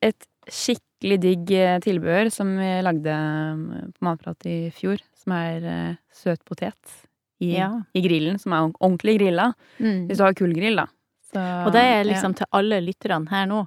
et 0.07 0.29
skikkelig 0.48 1.18
digg 1.24 1.53
eh, 1.57 1.81
tilbehør 1.85 2.31
som 2.33 2.55
vi 2.61 2.70
lagde 2.85 3.14
eh, 3.18 3.90
på 3.96 4.07
Matprat 4.07 4.48
i 4.48 4.59
fjor, 4.74 5.03
som 5.18 5.35
er 5.37 5.66
eh, 5.66 5.98
søt 6.14 6.44
potet 6.48 6.98
i, 7.40 7.55
Ja. 7.57 7.83
i 7.94 8.01
grillen, 8.03 8.38
som 8.38 8.53
er 8.53 8.64
ordent- 8.66 8.81
ordentlig 8.81 9.18
grilla. 9.20 9.53
Hvis 9.79 10.16
du 10.18 10.24
har 10.24 10.35
kullgrill, 10.35 10.77
da. 10.77 10.87
Så, 11.33 11.38
Og 11.66 11.72
det 11.72 11.83
er 11.83 12.05
liksom 12.05 12.35
til 12.35 12.46
alle 12.53 12.81
lytterne 12.81 13.29
her 13.29 13.46
nå. 13.46 13.66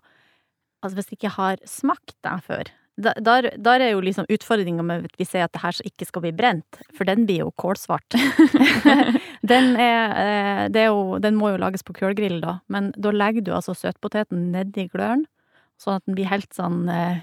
Altså, 0.84 0.96
hvis 0.98 1.10
du 1.12 1.16
ikke 1.16 1.30
har 1.36 1.58
smakt 1.66 2.16
det 2.24 2.44
før 2.44 2.64
da- 3.00 3.14
der, 3.22 3.52
der 3.58 3.80
er 3.82 3.92
jo 3.92 4.02
liksom 4.02 4.26
utfordringa 4.30 4.84
med 4.84 5.06
at 5.06 5.16
vi 5.18 5.24
sier 5.26 5.44
at 5.46 5.52
det 5.54 5.62
her 5.62 5.72
ikke 5.86 6.06
skal 6.06 6.22
bli 6.22 6.32
brent, 6.32 6.82
for 6.94 7.04
den 7.06 7.26
blir 7.26 7.40
jo 7.40 7.52
kålsvart. 7.58 8.10
den, 9.46 9.76
er, 9.80 10.12
eh, 10.12 10.68
det 10.70 10.82
er 10.84 10.90
jo, 10.92 11.18
den 11.24 11.36
må 11.40 11.52
jo 11.54 11.58
lages 11.62 11.84
på 11.84 11.94
kullgrill, 11.98 12.40
da, 12.44 12.60
men 12.70 12.92
da 13.00 13.12
legger 13.16 13.42
du 13.46 13.52
altså 13.56 13.74
søtpoteten 13.78 14.52
nedi 14.52 14.88
gløren, 14.92 15.26
sånn 15.82 15.96
at 15.98 16.06
den 16.06 16.16
blir 16.18 16.30
helt 16.30 16.52
sånn 16.54 16.84
eh, 16.92 17.22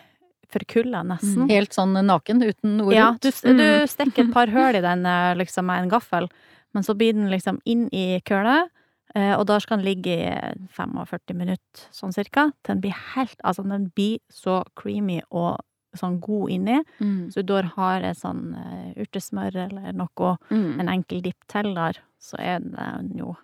forkulla, 0.53 1.03
nesten. 1.05 1.45
Mm. 1.45 1.51
Helt 1.53 1.77
sånn 1.77 1.93
naken, 2.07 2.43
uten 2.43 2.77
noe 2.79 2.95
Ja, 2.95 3.11
rundt. 3.13 3.23
du, 3.23 3.53
du 3.59 3.87
stikker 3.91 4.25
et 4.27 4.33
par 4.35 4.47
høl 4.57 4.77
i 4.79 4.85
den 4.85 5.05
eh, 5.07 5.35
liksom 5.37 5.67
med 5.69 5.83
en 5.85 5.89
gaffel, 5.93 6.29
men 6.75 6.83
så 6.87 6.95
blir 6.97 7.13
den 7.17 7.31
liksom 7.33 7.61
inn 7.65 7.89
i 7.93 8.21
kølet, 8.29 8.71
eh, 9.15 9.35
og 9.39 9.47
da 9.49 9.59
skal 9.61 9.79
den 9.81 9.87
ligge 9.89 10.17
i 10.17 10.69
45 10.77 11.35
minutter, 11.37 11.87
sånn 11.93 12.13
cirka. 12.17 12.51
Den 12.69 12.81
blir 12.85 12.95
helt 13.15 13.37
Altså, 13.45 13.63
den 13.69 13.91
blir 13.95 14.19
så 14.33 14.63
creamy 14.77 15.21
og 15.31 15.59
sånn 15.97 16.19
god 16.21 16.51
inni. 16.53 16.83
Mm. 17.01 17.31
Så 17.33 17.43
du 17.43 17.55
har 17.57 18.03
et 18.05 18.19
sånn 18.21 18.53
eh, 18.55 19.03
urtesmør 19.03 19.57
eller 19.67 19.93
noe, 19.97 20.37
Mm. 20.51 20.81
en 20.81 20.89
enkel 20.89 21.23
dipp 21.25 21.47
til 21.49 21.73
der, 21.75 21.97
så 22.21 22.37
er 22.39 22.61
den 22.61 23.13
jo 23.17 23.37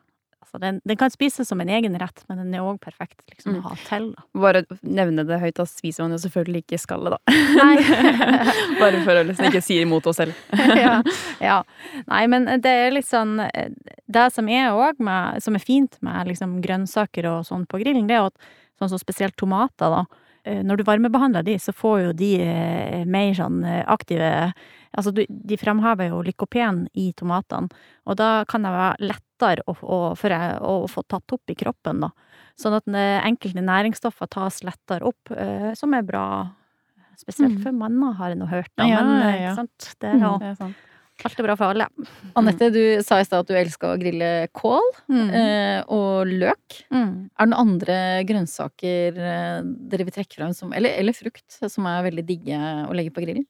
Altså, 0.45 0.61
den, 0.63 0.81
den 0.87 0.99
kan 1.01 1.11
spises 1.11 1.49
som 1.49 1.61
en 1.65 1.71
egen 1.73 1.97
rett, 1.99 2.21
men 2.29 2.39
den 2.43 2.55
er 2.55 2.63
òg 2.63 2.79
perfekt 2.85 3.23
liksom, 3.33 3.55
Mm. 3.55 3.61
å 3.65 3.69
ha 3.73 3.77
til, 3.89 4.11
da. 4.15 4.23
Bare 4.45 4.63
nevne 4.85 5.25
det 5.27 5.41
høyt, 5.41 5.57
da 5.57 5.65
spiser 5.67 6.05
man 6.05 6.13
jo 6.15 6.21
selvfølgelig 6.27 6.63
ikke 6.67 6.79
skallet, 6.83 7.17
da. 7.17 7.19
Bare 8.81 9.01
for 9.05 9.17
å 9.21 9.25
liksom 9.29 9.49
ikke 9.49 9.63
si 9.65 9.79
imot 9.83 10.07
oss 10.11 10.21
selv. 10.21 10.37
ja, 10.85 10.99
ja. 11.43 11.59
Nei, 12.11 12.25
men 12.31 12.47
det 12.63 12.71
er 12.85 12.95
litt 12.95 13.09
sånn 13.09 13.39
Det 13.41 14.27
som 14.35 14.49
er 14.53 14.75
med 14.99 15.41
Som 15.45 15.57
er 15.59 15.65
fint 15.65 15.97
med 16.05 16.29
liksom 16.31 16.59
grønnsaker 16.65 17.27
og 17.31 17.47
sånn 17.49 17.65
på 17.71 17.81
grillen, 17.83 18.07
det 18.11 18.19
er 18.19 18.29
at 18.29 18.53
sånn 18.81 18.91
som 18.91 18.99
spesielt 19.01 19.37
tomater, 19.39 19.91
da. 19.93 20.05
eh, 20.45 20.63
Når 20.67 20.81
du 20.81 20.85
varmebehandler 20.89 21.45
de, 21.47 21.59
så 21.63 21.73
får 21.75 22.01
jo 22.09 22.13
de 22.19 22.31
eh, 22.43 23.05
mer 23.07 23.35
sånn 23.39 23.63
eh, 23.65 23.85
aktive 23.87 24.31
Altså, 24.97 25.11
de 25.27 25.57
framhever 25.59 26.09
jo 26.13 26.23
lykopen 26.23 26.85
i 26.95 27.09
tomatene, 27.19 27.69
og 28.07 28.17
da 28.21 28.45
kan 28.47 28.63
det 28.63 28.71
være 28.71 29.09
lettere 29.11 29.65
å, 29.67 29.75
å, 29.83 29.99
jeg, 30.15 30.59
å 30.63 30.87
få 30.89 31.03
tatt 31.11 31.35
opp 31.35 31.51
i 31.51 31.57
kroppen, 31.59 32.01
da. 32.07 32.11
Sånn 32.61 32.77
at 32.79 32.87
eh, 32.87 33.19
enkelte 33.27 33.65
næringsstoffer 33.67 34.31
tas 34.31 34.61
lettere 34.63 35.03
opp, 35.11 35.33
eh, 35.35 35.73
som 35.75 35.95
er 35.99 36.03
bra. 36.07 36.27
Spesielt 37.19 37.57
Mm. 37.59 37.63
for 37.63 37.73
manner, 37.73 38.13
har 38.19 38.29
jeg 38.33 38.39
nå 38.39 38.47
hørt. 38.51 38.71
Da. 38.77 38.87
Ja, 38.91 39.03
Men 39.03 39.21
ja, 39.23 39.29
eh, 39.31 39.43
ja. 39.45 39.55
sant? 39.55 39.95
det 40.01 40.09
er 40.11 40.19
jo 40.19 40.39
Det 40.39 40.49
er 40.53 40.55
sant. 40.59 40.77
alt 41.25 41.39
er 41.39 41.45
bra 41.47 41.55
for 41.57 41.71
alle. 41.71 41.87
Anette, 42.37 42.71
du 42.75 43.03
sa 43.07 43.21
i 43.21 43.25
stad 43.27 43.45
at 43.45 43.47
du 43.47 43.55
elska 43.55 43.93
å 43.95 43.99
grille 44.01 44.49
kål 44.53 44.83
Mm. 45.09 45.31
eh, 45.31 45.83
og 45.89 46.27
løk. 46.27 46.79
Mm. 46.91 47.31
Er 47.39 47.47
det 47.47 47.51
noen 47.51 47.61
andre 47.61 47.99
grønnsaker 48.27 49.15
dere 49.15 50.05
vil 50.05 50.15
trekke 50.15 50.35
frem 50.39 50.53
som 50.55 50.73
Eller, 50.73 50.91
eller 50.99 51.13
frukt, 51.13 51.47
som 51.71 51.87
er 51.87 52.03
veldig 52.11 52.27
digge 52.27 52.59
å 52.59 52.93
legge 52.95 53.11
på 53.15 53.23
grillen? 53.23 53.47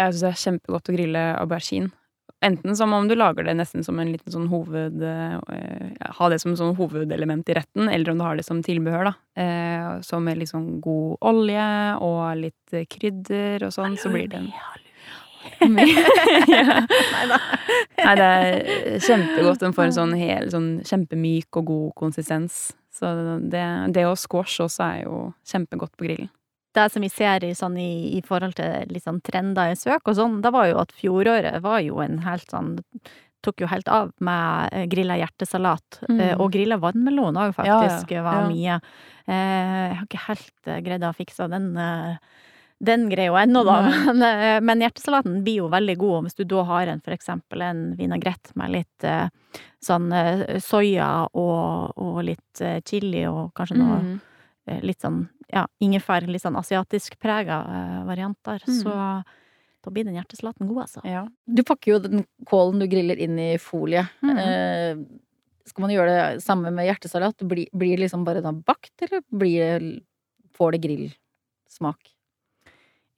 Jeg 0.00 0.14
syns 0.14 0.22
det 0.24 0.30
er 0.30 0.44
kjempegodt 0.44 0.90
å 0.90 0.94
grille 0.96 1.24
aubergine. 1.38 1.92
Enten 2.40 2.76
som 2.76 2.92
om 2.96 3.08
du 3.08 3.12
lager 3.18 3.44
det 3.44 3.52
nesten 3.58 3.84
som 3.84 3.98
en 4.00 4.08
liten 4.14 4.32
sånn 4.32 4.46
hoved... 4.48 5.02
eh, 5.04 5.34
ja, 6.00 6.12
ha 6.16 6.28
det 6.32 6.38
som 6.40 6.54
sånn 6.56 6.72
hovedelement 6.78 7.50
i 7.52 7.56
retten, 7.58 7.90
eller 7.92 8.12
om 8.12 8.20
du 8.20 8.24
har 8.24 8.38
det 8.38 8.46
som 8.46 8.62
tilbehør, 8.64 9.10
da. 9.10 9.14
Eh, 9.42 9.88
så 10.06 10.22
med 10.24 10.40
litt 10.40 10.48
sånn 10.48 10.78
god 10.80 11.18
olje 11.28 11.66
og 12.00 12.22
litt 12.40 12.78
krydder 12.94 13.66
og 13.68 13.74
sånn, 13.76 13.98
så 14.00 14.12
blir 14.12 14.30
det 14.32 14.40
en 14.40 14.48
ja. 15.60 16.78
Nei, 18.00 18.14
det 18.16 18.26
er 18.26 18.98
kjempegodt. 19.04 19.60
Den 19.62 19.76
får 19.76 19.88
en 19.88 19.96
sånn 19.96 20.12
hel, 20.20 20.50
sånn 20.52 20.68
kjempemyk 20.86 21.60
og 21.60 21.70
god 21.70 21.94
konsistens. 22.00 22.70
Så 22.92 23.12
det, 23.52 23.64
det 23.94 24.04
og 24.08 24.18
squash 24.20 24.64
også 24.64 24.84
er 24.84 25.02
jo 25.04 25.22
kjempegodt 25.48 25.96
på 25.96 26.08
grillen. 26.08 26.30
Det 26.74 26.84
som 26.92 27.02
vi 27.02 27.08
ser 27.10 27.44
i, 27.44 27.54
sånn, 27.54 27.76
i, 27.82 28.16
i 28.18 28.20
forhold 28.22 28.54
til 28.54 29.00
sånn 29.02 29.20
trender 29.26 29.72
i 29.72 29.76
søk 29.78 30.06
og 30.06 30.14
sånn, 30.18 30.36
det 30.44 30.52
var 30.54 30.68
jo 30.70 30.78
at 30.78 30.92
fjoråret 30.94 31.60
var 31.64 31.80
jo 31.82 31.98
en 32.04 32.18
helt 32.26 32.48
sånn 32.50 32.76
Tok 33.42 33.62
jo 33.62 33.66
helt 33.70 33.88
av 33.88 34.10
med 34.20 34.68
eh, 34.76 34.82
grilla 34.92 35.14
hjertesalat. 35.16 36.02
Mm. 36.10 36.18
eh, 36.20 36.34
Og 36.36 36.50
grilla 36.52 36.76
vannmelon 36.76 37.38
òg, 37.40 37.54
Ja, 37.56 37.64
ja, 37.64 37.78
faktisk, 37.80 38.10
var 38.22 38.42
mye. 38.50 38.74
Eh, 39.24 39.86
Jeg 39.88 39.94
har 39.96 40.04
ikke 40.04 40.24
helt 40.26 40.68
eh, 40.68 40.80
greid 40.84 41.06
å 41.08 41.14
fikse 41.16 41.46
den 41.48 41.70
eh, 41.80 42.18
den 42.84 43.08
greia 43.10 43.32
ennå, 43.42 43.62
da. 43.64 43.78
Men, 44.12 44.22
eh, 44.28 44.60
men 44.60 44.80
hjertesalaten 44.84 45.40
blir 45.44 45.62
jo 45.62 45.70
veldig 45.72 45.96
god 46.00 46.24
hvis 46.28 46.36
du 46.36 46.44
da 46.52 46.62
har 46.68 46.86
en 46.92 47.00
for 47.00 47.12
eksempel 47.16 47.62
en 47.64 47.82
vinagrett 47.96 48.52
med 48.60 48.72
litt 48.76 49.04
eh, 49.08 49.28
sånn 49.80 50.12
eh, 50.12 50.58
soya 50.60 51.10
og, 51.32 51.96
og 51.96 52.22
litt 52.28 52.60
eh, 52.60 52.80
chili 52.84 53.24
og 53.28 53.54
kanskje 53.56 53.80
noe 53.80 53.98
Mm. 54.04 54.20
eh, 54.68 54.80
litt 54.84 55.00
sånn 55.00 55.22
ja, 55.52 55.66
ingefær, 55.82 56.26
litt 56.30 56.44
sånn 56.44 56.58
asiatisk 56.60 57.18
prega 57.22 57.60
eh, 57.66 57.96
varianter. 58.08 58.62
Mm. 58.66 58.76
Så 58.82 58.94
da 59.80 59.90
blir 59.94 60.04
den 60.04 60.18
hjertesalaten 60.18 60.68
god, 60.68 60.84
altså. 60.84 61.02
Ja. 61.08 61.24
Du 61.46 61.62
pakker 61.66 61.94
jo 61.94 61.98
den 62.04 62.24
kålen 62.48 62.82
du 62.82 62.86
griller 62.90 63.18
inn 63.20 63.38
i 63.40 63.50
folie. 63.62 64.04
Mm. 64.22 64.38
Eh, 64.38 65.02
skal 65.70 65.86
man 65.86 65.92
gjøre 65.94 66.14
det 66.14 66.44
samme 66.44 66.72
med 66.74 66.88
hjertesalat? 66.88 67.44
Blir, 67.48 67.68
blir 67.72 67.96
det 67.96 68.06
liksom 68.06 68.24
bare 68.26 68.42
da 68.44 68.52
bakt, 68.52 68.94
eller 69.06 69.22
blir 69.30 69.80
det, 69.80 69.92
får 70.56 70.74
det 70.76 70.82
grillsmak? 70.84 72.14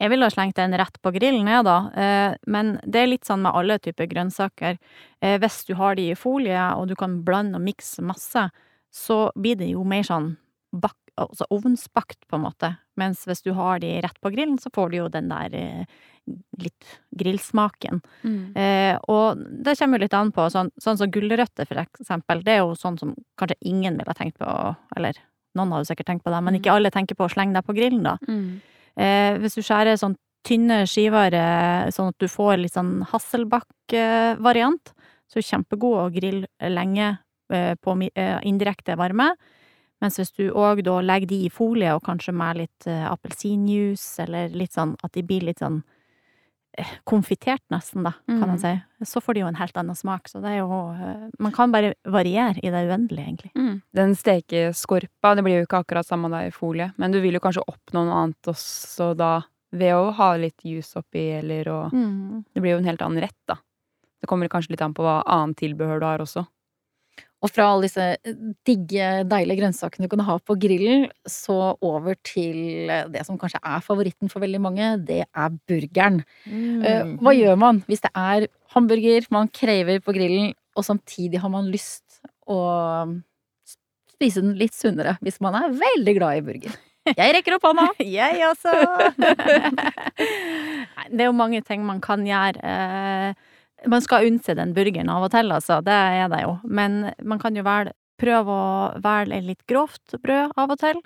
Jeg 0.03 0.11
ville 0.11 0.27
ha 0.27 0.35
slengt 0.35 0.57
den 0.59 0.75
rett 0.75 0.97
på 1.03 1.13
grillen, 1.15 1.47
jeg, 1.47 1.63
da. 1.67 1.77
Eh, 1.95 2.35
Men 2.51 2.75
det 2.83 3.03
er 3.03 3.11
litt 3.11 3.27
sånn 3.29 3.45
med 3.45 3.55
alle 3.55 3.79
typer 3.79 4.09
grønnsaker. 4.11 4.79
Eh, 5.23 5.39
Hvis 5.39 5.63
du 5.69 5.77
har 5.79 5.95
de 5.99 6.09
i 6.11 6.19
folie, 6.19 6.63
og 6.75 6.89
du 6.91 6.97
kan 6.99 7.21
blande 7.27 7.59
og 7.61 7.63
mikse 7.63 8.03
masse, 8.03 8.49
så 8.93 9.19
blir 9.39 9.57
det 9.61 9.71
jo 9.71 9.85
mer 9.87 10.03
sånn 10.07 10.37
bak, 10.75 10.99
altså 11.21 11.47
ovnsbakt, 11.53 12.25
på 12.29 12.39
en 12.39 12.45
måte. 12.47 12.73
Mens 13.01 13.27
hvis 13.29 13.45
du 13.45 13.53
har 13.57 13.83
de 13.83 13.95
rett 14.05 14.19
på 14.21 14.33
grillen, 14.33 14.59
så 14.61 14.73
får 14.75 14.93
du 14.93 14.97
jo 14.97 15.09
den 15.13 15.29
der 15.33 15.55
eh, 15.57 15.99
litt 16.63 16.95
grillsmaken. 17.19 18.01
Mm. 18.23 18.57
Eh, 18.57 18.97
og 19.13 19.43
det 19.65 19.77
kommer 19.79 19.99
jo 19.99 20.07
litt 20.07 20.17
an 20.17 20.33
på, 20.35 20.47
sånn, 20.53 20.73
sånn 20.81 21.01
som 21.01 21.13
gulrøtter 21.13 21.69
for 21.69 21.83
eksempel, 21.83 22.43
det 22.47 22.57
er 22.57 22.63
jo 22.63 22.75
sånn 22.79 22.99
som 23.01 23.15
kanskje 23.41 23.61
ingen 23.73 23.99
ville 24.01 24.17
tenkt 24.19 24.39
på, 24.41 24.51
eller 24.97 25.21
noen 25.59 25.75
har 25.75 25.83
jo 25.83 25.91
sikkert 25.91 26.09
tenkt 26.09 26.25
på 26.25 26.33
det, 26.33 26.43
men 26.45 26.59
ikke 26.59 26.75
alle 26.75 26.93
tenker 26.95 27.19
på 27.19 27.27
å 27.27 27.33
slenge 27.33 27.59
deg 27.59 27.67
på 27.67 27.77
grillen, 27.77 28.05
da. 28.07 28.17
Mm. 28.29 28.61
Eh, 28.97 29.33
hvis 29.43 29.57
du 29.59 29.65
skjærer 29.65 29.99
sånn 30.01 30.17
tynne 30.47 30.83
skiver, 30.91 31.35
eh, 31.37 31.91
sånn 31.95 32.11
at 32.13 32.19
du 32.21 32.29
får 32.31 32.59
litt 32.61 32.75
sånn 32.75 33.03
hasselbakk-variant, 33.13 34.95
så 35.29 35.39
er 35.39 35.43
det 35.43 35.49
kjempegod 35.49 35.99
å 36.01 36.13
grille 36.13 36.73
lenge 36.73 37.19
eh, 37.53 37.75
på 37.81 37.97
indirekte 38.01 38.97
varme. 39.01 39.33
Mens 40.03 40.19
hvis 40.19 40.35
du 40.35 40.49
òg 40.51 40.83
da 40.87 40.99
legger 41.05 41.31
de 41.31 41.45
i 41.47 41.51
folie, 41.53 41.95
og 41.95 42.03
kanskje 42.07 42.35
med 42.35 42.59
litt 42.65 42.87
eh, 42.91 43.07
appelsinjuice, 43.07 44.25
eller 44.25 44.55
litt 44.57 44.75
sånn 44.75 44.97
at 45.03 45.15
de 45.15 45.23
blir 45.27 45.45
litt 45.47 45.63
sånn 45.63 45.79
eh, 46.75 46.95
konfitert 47.09 47.63
nesten, 47.71 48.03
da, 48.09 48.17
kan 48.27 48.43
man 48.43 48.59
si, 48.59 48.73
så 49.07 49.23
får 49.23 49.39
de 49.39 49.45
jo 49.45 49.51
en 49.53 49.61
helt 49.61 49.79
annen 49.79 49.99
smak. 49.99 50.27
Så 50.31 50.43
det 50.43 50.57
er 50.57 50.61
jo 50.65 50.81
eh, 50.97 51.29
Man 51.39 51.55
kan 51.55 51.75
bare 51.75 51.95
variere 52.03 52.59
i 52.59 52.73
det 52.75 52.83
uendelige, 52.91 53.29
egentlig. 53.29 53.53
Mm. 53.55 53.77
Den 53.95 54.17
stekeskorpa, 54.19 55.37
det 55.39 55.47
blir 55.47 55.61
jo 55.61 55.69
ikke 55.69 55.85
akkurat 55.85 56.09
samme 56.09 56.33
da 56.33 56.43
i 56.49 56.55
folie, 56.55 56.91
men 56.99 57.15
du 57.15 57.21
vil 57.23 57.39
jo 57.39 57.45
kanskje 57.45 57.67
oppnå 57.71 58.03
noe 58.09 58.25
annet 58.25 58.51
også 58.51 59.13
da, 59.19 59.37
ved 59.73 59.95
å 59.97 60.11
ha 60.19 60.33
litt 60.37 60.67
juice 60.67 60.99
oppi, 60.99 61.31
eller 61.39 61.71
og 61.73 61.95
Det 62.53 62.61
blir 62.61 62.75
jo 62.75 62.83
en 62.83 62.91
helt 62.91 63.07
annen 63.07 63.23
rett, 63.23 63.39
da. 63.49 63.63
Det 64.23 64.29
kommer 64.31 64.51
kanskje 64.51 64.75
litt 64.75 64.83
an 64.85 64.95
på 64.95 65.03
hva 65.03 65.23
annet 65.27 65.59
tilbehør 65.59 66.03
du 66.03 66.07
har 66.07 66.23
også. 66.23 66.45
Og 67.43 67.51
fra 67.51 67.67
alle 67.73 67.89
disse 67.89 68.05
digge, 68.67 69.07
deilige 69.27 69.59
grønnsakene 69.59 70.07
du 70.07 70.13
kan 70.13 70.23
ha 70.29 70.37
på 70.39 70.55
grillen, 70.63 71.09
så 71.27 71.75
over 71.83 72.15
til 72.23 72.91
det 73.11 73.25
som 73.27 73.39
kanskje 73.41 73.59
er 73.67 73.83
favoritten 73.83 74.31
for 74.31 74.45
veldig 74.45 74.61
mange, 74.63 74.93
det 75.09 75.25
er 75.27 75.57
burgeren. 75.69 76.21
Mm. 76.47 77.17
Hva 77.19 77.35
gjør 77.35 77.59
man 77.59 77.83
hvis 77.89 78.05
det 78.05 78.13
er 78.15 78.47
hamburger 78.77 79.27
man 79.35 79.51
krever 79.51 79.99
på 80.05 80.15
grillen, 80.15 80.55
og 80.79 80.87
samtidig 80.87 81.43
har 81.43 81.51
man 81.53 81.69
lyst 81.73 82.23
å 82.49 82.61
spise 84.15 84.43
den 84.45 84.55
litt 84.61 84.75
sunnere 84.77 85.19
hvis 85.25 85.41
man 85.43 85.59
er 85.59 85.75
veldig 85.83 86.17
glad 86.21 86.39
i 86.39 86.47
burger? 86.47 86.81
Jeg 87.11 87.35
rekker 87.35 87.57
opp 87.57 87.65
hånda! 87.67 87.89
Jeg 88.19 88.39
også! 88.47 88.73
Det 91.13 91.25
er 91.25 91.27
jo 91.27 91.35
mange 91.35 91.59
ting 91.67 91.83
man 91.83 91.99
kan 92.01 92.23
gjøre. 92.23 93.35
Eh, 93.83 93.89
Man 93.91 94.03
skal 94.03 94.27
unne 94.27 94.57
den 94.59 94.75
burgeren 94.75 95.11
av 95.11 95.27
og 95.27 95.33
til, 95.35 95.53
altså. 95.53 95.81
Det 95.85 95.93
er 95.93 96.29
det 96.33 96.43
jo. 96.45 96.57
Men 96.65 97.13
man 97.23 97.39
kan 97.43 97.57
jo 97.57 97.65
vel 97.67 97.93
prøve 98.23 98.55
å 98.55 99.01
velge 99.03 99.41
litt 99.43 99.67
grovt 99.67 100.15
brød 100.23 100.53
av 100.57 100.71
og 100.71 100.79
til. 100.79 101.01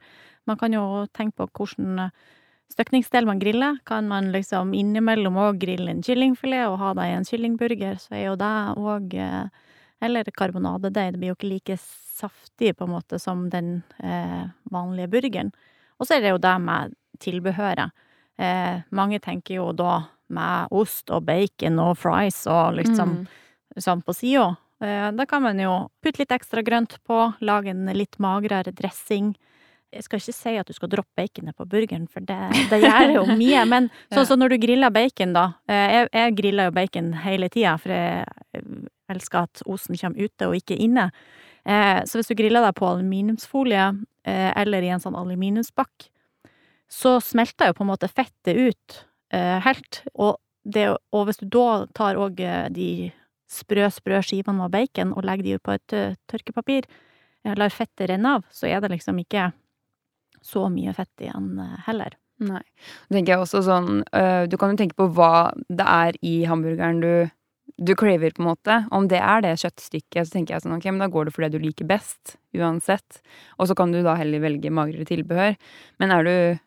Man 0.46 0.58
kan 0.60 0.72
jo 0.72 1.06
tenke 1.16 1.42
på 1.42 1.48
hvilken 1.48 2.10
støkningsdel 2.72 3.26
man 3.26 3.40
griller. 3.40 3.78
Kan 3.86 4.08
man 4.08 4.32
liksom 4.34 4.74
innimellom 4.76 5.38
òg 5.40 5.60
grille 5.62 5.90
en 5.90 6.02
kyllingfilet 6.02 6.66
og 6.68 6.78
ha 6.82 6.92
det 6.98 7.06
i 7.08 7.16
en 7.16 7.24
kyllingburger, 7.26 7.96
så 8.02 8.14
er 8.18 8.26
jo 8.30 8.36
det 8.36 8.56
òg 8.76 9.16
Eller 9.98 10.24
karbonadedeig. 10.28 11.14
Det 11.14 11.18
blir 11.18 11.30
jo 11.30 11.34
ikke 11.38 11.48
like 11.48 11.76
saftig, 11.80 12.74
på 12.76 12.84
en 12.84 12.90
måte, 12.92 13.18
som 13.18 13.46
den 13.48 13.82
eh, 14.04 14.44
vanlige 14.70 15.08
burgeren. 15.08 15.52
Og 15.96 16.06
så 16.06 16.16
er 16.16 16.20
det 16.20 16.34
jo 16.34 16.42
det 16.44 16.54
med 16.60 16.92
tilbehøret. 17.24 17.94
Eh, 18.36 18.82
mange 18.92 19.20
tenker 19.24 19.56
jo 19.56 19.70
da 19.72 20.02
med 20.28 20.68
ost 20.74 21.10
og 21.14 21.24
bacon 21.28 21.78
og 21.82 21.96
fries 21.98 22.46
og 22.50 22.74
liksom 22.80 23.16
Mm. 23.20 23.26
sånn 23.78 24.02
på 24.04 24.14
sida. 24.14 24.56
Eh, 24.80 25.10
da 25.12 25.26
kan 25.26 25.42
man 25.42 25.58
jo 25.58 25.90
putte 26.02 26.18
litt 26.22 26.30
ekstra 26.32 26.62
grønt 26.64 26.98
på, 27.06 27.34
lage 27.40 27.68
en 27.70 27.86
litt 27.96 28.16
magrere 28.18 28.72
dressing. 28.74 29.34
Jeg 29.92 30.02
skal 30.02 30.18
ikke 30.18 30.34
si 30.34 30.56
at 30.56 30.66
du 30.66 30.72
skal 30.72 30.88
droppe 30.88 31.14
baconet 31.16 31.56
på 31.56 31.64
burgeren, 31.68 32.08
for 32.10 32.20
det, 32.20 32.36
det 32.70 32.82
gjør 32.82 33.12
jo 33.14 33.24
mye. 33.40 33.64
Men 33.68 33.90
sånn 34.12 34.26
som 34.26 34.38
når 34.40 34.50
du 34.50 34.58
griller 34.66 34.90
bacon, 34.90 35.32
da. 35.32 35.52
Eh, 35.68 35.92
jeg, 35.92 36.08
jeg 36.12 36.36
griller 36.36 36.64
jo 36.70 36.74
bacon 36.76 37.12
hele 37.22 37.48
tida, 37.48 37.76
for 37.78 37.92
jeg 37.92 38.26
elsker 39.08 39.42
at 39.46 39.62
osten 39.66 39.96
kommer 39.96 40.18
ute 40.24 40.48
og 40.48 40.56
ikke 40.58 40.76
inne. 40.80 41.10
Eh, 41.64 42.02
så 42.04 42.18
hvis 42.18 42.28
du 42.28 42.34
griller 42.34 42.62
deg 42.66 42.74
på 42.74 42.88
aluminiumsfolie, 42.88 43.92
eller 44.26 44.82
i 44.82 44.88
en 44.90 44.98
sånn 44.98 45.14
aluminiumsbakk, 45.14 46.08
så 46.90 47.20
smelter 47.22 47.68
jo 47.70 47.76
på 47.78 47.84
en 47.84 47.92
måte 47.92 48.08
fettet 48.10 48.56
ut 48.58 49.05
helt. 49.34 50.02
Og, 50.14 50.36
det, 50.62 50.88
og 51.14 51.26
hvis 51.26 51.40
du 51.40 51.48
da 51.50 51.86
tar 51.96 52.18
òg 52.20 52.38
de 52.74 52.90
sprø, 53.50 53.88
sprø 53.90 54.20
skivene 54.22 54.60
med 54.60 54.74
bacon 54.74 55.14
og 55.14 55.26
legger 55.26 55.46
de 55.46 55.58
på 55.62 55.74
et 55.74 55.94
uh, 55.94 56.14
tørkepapir, 56.30 56.86
lar 57.46 57.70
fettet 57.70 58.10
renne 58.10 58.36
av, 58.38 58.46
så 58.50 58.66
er 58.66 58.80
det 58.82 58.90
liksom 58.90 59.18
ikke 59.22 59.48
så 60.42 60.64
mye 60.70 60.94
fett 60.94 61.26
igjen 61.26 61.60
heller. 61.86 62.14
Nei. 62.42 62.62
Tenker 63.10 63.32
jeg 63.32 63.40
også 63.40 63.62
sånn 63.64 64.02
Du 64.50 64.56
kan 64.60 64.74
jo 64.74 64.76
tenke 64.76 64.98
på 64.98 65.06
hva 65.16 65.54
det 65.72 65.86
er 65.88 66.18
i 66.20 66.34
hamburgeren 66.44 66.98
du 67.00 67.12
du 67.76 67.94
craver, 67.94 68.30
på 68.30 68.42
en 68.42 68.48
måte. 68.48 68.76
Om 68.94 69.08
det 69.10 69.18
er 69.20 69.42
det 69.44 69.56
kjøttstykket, 69.60 70.26
så 70.26 70.36
tenker 70.36 70.54
jeg 70.54 70.64
sånn 70.64 70.76
ok, 70.76 70.86
men 70.92 71.02
da 71.04 71.10
går 71.12 71.28
det 71.28 71.34
for 71.34 71.44
det 71.44 71.56
du 71.56 71.64
liker 71.64 71.88
best, 71.88 72.36
uansett. 72.56 73.20
Og 73.60 73.68
så 73.68 73.76
kan 73.76 73.92
du 73.92 74.00
da 74.04 74.16
heller 74.16 74.42
velge 74.44 74.72
magrere 74.72 75.06
tilbehør. 75.08 75.58
Men 76.00 76.14
er 76.14 76.26
du 76.26 76.32
eh, 76.32 76.62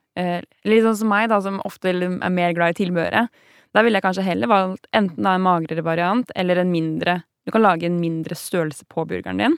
litt 0.67 0.83
sånn 0.85 0.97
som 1.01 1.11
meg, 1.11 1.29
da, 1.31 1.39
som 1.43 1.61
ofte 1.67 1.91
er 1.93 2.33
mer 2.33 2.55
glad 2.57 2.75
i 2.75 2.79
tilbehøret, 2.81 3.29
da 3.75 3.83
ville 3.85 3.99
jeg 3.99 4.05
kanskje 4.05 4.25
heller 4.25 4.49
valgt 4.49 4.89
enten 4.97 5.27
en 5.29 5.45
magrere 5.45 5.83
variant 5.85 6.31
eller 6.35 6.61
en 6.61 6.71
mindre 6.73 7.21
Du 7.45 7.51
kan 7.53 7.63
lage 7.63 7.87
en 7.87 7.97
mindre 7.97 8.35
størrelse 8.37 8.85
på 8.85 9.05
burgeren 9.09 9.39
din. 9.41 9.55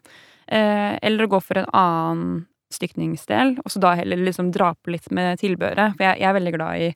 Eh, 0.47 0.93
eller 1.03 1.25
å 1.25 1.31
gå 1.33 1.39
for 1.43 1.59
en 1.59 1.67
annen 1.75 2.45
stykningsdel, 2.71 3.57
og 3.59 3.73
så 3.73 3.81
da 3.83 3.93
heller 3.99 4.21
liksom 4.21 4.51
dra 4.55 4.69
på 4.75 4.93
litt 4.93 5.09
med 5.11 5.41
tilbehøret. 5.41 5.97
For 5.97 6.05
jeg, 6.05 6.21
jeg, 6.21 6.27
er 6.29 6.37
veldig 6.37 6.53
glad 6.55 6.85
i 6.85 6.87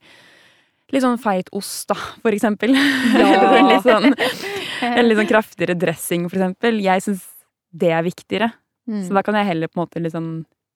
litt 0.93 1.03
sånn 1.03 1.19
feit 1.19 1.49
ost, 1.57 1.89
da, 1.91 1.97
for 2.23 2.35
eksempel. 2.35 2.77
Ja. 2.77 3.65
litt 3.73 3.83
sånn, 3.83 4.13
en 4.87 5.09
litt 5.09 5.19
sånn 5.19 5.31
kraftigere 5.33 5.75
dressing, 5.81 6.29
for 6.29 6.39
eksempel. 6.39 6.79
Jeg 6.85 7.03
syns 7.03 7.25
det 7.75 7.91
er 7.91 8.05
viktigere. 8.05 8.51
Mm. 8.87 9.01
Så 9.07 9.17
da 9.17 9.25
kan 9.25 9.35
jeg 9.39 9.49
heller 9.49 9.71
på 9.71 9.81
en 9.81 9.83
måte 9.83 10.13
sånn 10.13 10.31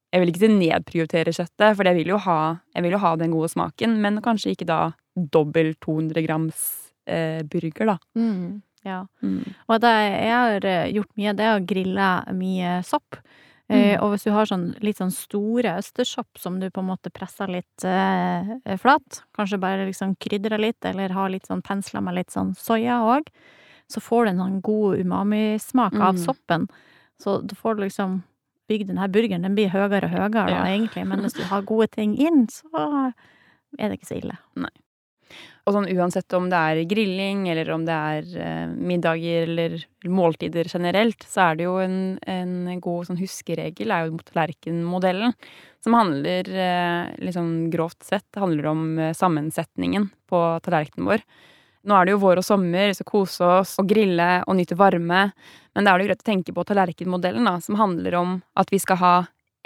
Jeg 0.09 0.23
vil 0.23 0.31
ikke 0.31 0.49
nedprioritere 0.51 1.33
kjøttet, 1.35 1.75
for 1.77 1.85
jeg 1.85 1.99
vil, 1.99 2.15
jo 2.15 2.21
ha, 2.23 2.39
jeg 2.73 2.85
vil 2.85 2.95
jo 2.95 3.01
ha 3.03 3.11
den 3.19 3.35
gode 3.35 3.51
smaken, 3.51 3.99
men 4.01 4.21
kanskje 4.25 4.55
ikke 4.55 4.69
da 4.69 4.79
dobbel 5.13 5.75
200 5.85 6.25
grams 6.25 6.63
eh, 7.05 7.43
burger, 7.45 7.93
da. 7.93 7.97
Mm. 8.17 8.61
Ja. 8.87 9.03
Mm. 9.21 9.43
Og 9.67 9.81
det 9.83 9.91
jeg 9.91 10.33
har 10.33 10.65
eh, 10.65 10.89
gjort 10.95 11.13
mye, 11.19 11.35
det 11.37 11.45
er 11.45 11.59
å 11.59 11.67
grille 11.67 12.09
mye 12.39 12.79
sopp. 12.87 13.19
Eh, 13.69 13.93
mm. 13.93 14.01
og 14.01 14.15
hvis 14.15 14.25
du 14.25 14.31
har 14.33 14.49
sånn 14.49 14.71
litt 14.81 14.97
sånn 14.97 15.13
store 15.13 15.75
østersopp 15.77 16.39
som 16.41 16.57
du 16.57 16.71
på 16.73 16.81
en 16.81 16.89
måte 16.89 17.11
presser 17.13 17.51
litt 17.53 17.85
eh, 17.85 18.55
flat, 18.81 19.21
kanskje 19.37 19.61
bare 19.61 19.85
liksom 19.91 20.15
krydrer 20.17 20.61
litt, 20.61 20.81
eller 20.89 21.13
har 21.13 21.29
litt 21.29 21.45
sånn 21.49 21.61
pensler 21.65 22.01
med 22.01 22.17
litt 22.17 22.33
sånn 22.33 22.55
soya 22.57 23.03
òg, 23.05 23.29
så 23.89 24.01
får 24.01 24.25
du 24.25 24.31
en 24.31 24.41
sånn 24.41 24.57
god 24.65 25.03
umamismak 25.03 25.93
mm. 25.93 26.07
av 26.07 26.17
soppen. 26.21 26.65
Så 27.21 27.39
du 27.45 27.53
får 27.57 27.81
liksom 27.83 28.21
bygd 28.69 28.91
denne 28.91 29.07
burgeren. 29.11 29.47
Den 29.47 29.57
blir 29.57 29.71
høyere 29.73 30.05
og 30.05 30.13
høyere, 30.13 30.33
da, 30.35 30.45
ja. 30.53 30.61
egentlig, 30.69 31.07
men 31.09 31.25
hvis 31.25 31.37
du 31.37 31.43
har 31.49 31.65
gode 31.67 31.89
ting 31.95 32.13
inn, 32.19 32.45
så 32.53 32.69
er 33.77 33.89
det 33.89 33.99
ikke 33.99 34.13
så 34.13 34.21
ille. 34.21 34.37
Nei. 34.59 34.71
Og 35.67 35.75
sånn 35.75 35.89
uansett 35.91 36.33
om 36.33 36.47
det 36.49 36.57
er 36.57 36.79
grilling, 36.89 37.43
eller 37.51 37.69
om 37.75 37.83
det 37.85 37.95
er 37.95 38.29
eh, 38.41 38.71
middager 38.73 39.45
eller 39.45 39.75
måltider 40.09 40.69
generelt, 40.71 41.21
så 41.29 41.49
er 41.49 41.59
det 41.59 41.67
jo 41.67 41.75
en, 41.83 41.99
en 42.25 42.81
god 42.81 43.09
sånn 43.09 43.19
huskeregel, 43.19 43.93
er 43.93 44.07
jo 44.07 44.17
tallerkenmodellen. 44.31 45.35
Som 45.85 45.95
handler, 45.95 46.49
eh, 46.49 47.11
liksom 47.21 47.69
grovt 47.71 48.01
sett, 48.07 48.27
handler 48.39 48.71
om 48.71 48.83
eh, 48.97 49.13
sammensetningen 49.15 50.09
på 50.31 50.41
tallerkenen 50.65 51.11
vår. 51.11 51.25
Nå 51.87 51.95
er 51.95 52.07
det 52.07 52.15
jo 52.15 52.21
vår 52.21 52.41
og 52.41 52.45
sommer, 52.45 52.89
vi 52.89 52.97
skal 52.97 53.07
kose 53.07 53.49
oss 53.61 53.77
og 53.79 53.87
grille 53.87 54.29
og 54.45 54.57
nyte 54.59 54.77
varme. 54.79 55.29
Men 55.75 55.85
da 55.85 55.93
er 55.93 55.99
det 55.99 56.07
jo 56.07 56.11
greit 56.11 56.23
å 56.25 56.29
tenke 56.31 56.55
på 56.55 56.65
tallerkenmodellen, 56.67 57.47
da, 57.47 57.59
som 57.63 57.79
handler 57.79 58.17
om 58.19 58.39
at 58.59 58.73
vi 58.73 58.81
skal 58.83 58.99
ha 58.99 59.13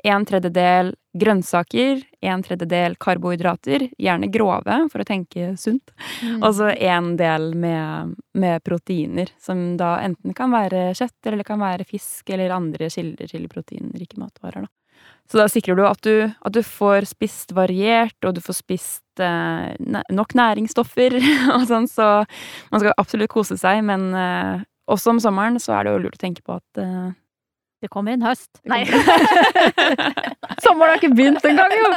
en 0.03 0.25
tredjedel 0.27 0.91
grønnsaker, 1.15 2.01
en 2.25 2.43
tredjedel 2.43 2.97
karbohydrater, 2.99 3.87
gjerne 4.01 4.29
grove 4.33 4.77
for 4.91 5.03
å 5.03 5.07
tenke 5.07 5.53
sunt, 5.59 5.93
mm. 6.23 6.41
og 6.41 6.49
så 6.57 6.71
en 6.73 7.13
del 7.19 7.53
med, 7.55 8.15
med, 8.35 8.63
proteiner, 8.65 9.31
som 9.39 9.61
da 9.79 9.95
enten 10.03 10.35
kan 10.35 10.51
være 10.53 10.89
kjøtt, 10.97 11.19
eller 11.25 11.43
det 11.43 11.47
kan 11.47 11.61
være 11.61 11.87
fisk, 11.87 12.33
eller 12.33 12.55
andre 12.55 12.89
kilder 12.91 13.31
til 13.31 13.47
proteinrike 13.51 14.19
matvarer, 14.19 14.65
da. 14.65 14.73
Så 15.31 15.39
da 15.39 15.47
sikrer 15.49 15.77
du 15.79 15.85
at 15.87 16.01
du, 16.05 16.27
at 16.27 16.53
du 16.53 16.61
får 16.65 17.07
spist 17.09 17.53
variert, 17.55 18.17
og 18.27 18.35
du 18.35 18.41
får 18.43 18.59
spist 18.59 19.23
eh, 19.23 19.71
nok 20.13 20.35
næringsstoffer 20.37 21.15
og 21.55 21.65
sånn, 21.69 21.87
så 21.89 22.09
man 22.73 22.83
skal 22.83 22.95
absolutt 22.99 23.31
kose 23.33 23.57
seg, 23.59 23.81
men 23.87 24.11
eh, 24.17 24.63
også 24.91 25.13
om 25.15 25.21
sommeren 25.23 25.59
så 25.63 25.77
er 25.77 25.87
det 25.87 25.95
jo 25.95 26.03
lurt 26.05 26.19
å 26.19 26.23
tenke 26.25 26.43
på 26.45 26.59
at 26.59 26.83
eh, 26.83 27.11
det 27.83 27.91
kommer 27.91 28.15
en 28.15 28.23
høst. 28.23 28.51
Nei. 28.69 28.83
Sommeren 30.61 30.93
har 30.93 30.99
ikke 30.99 31.15
begynt 31.15 31.45
engang, 31.47 31.73
jo! 31.77 31.91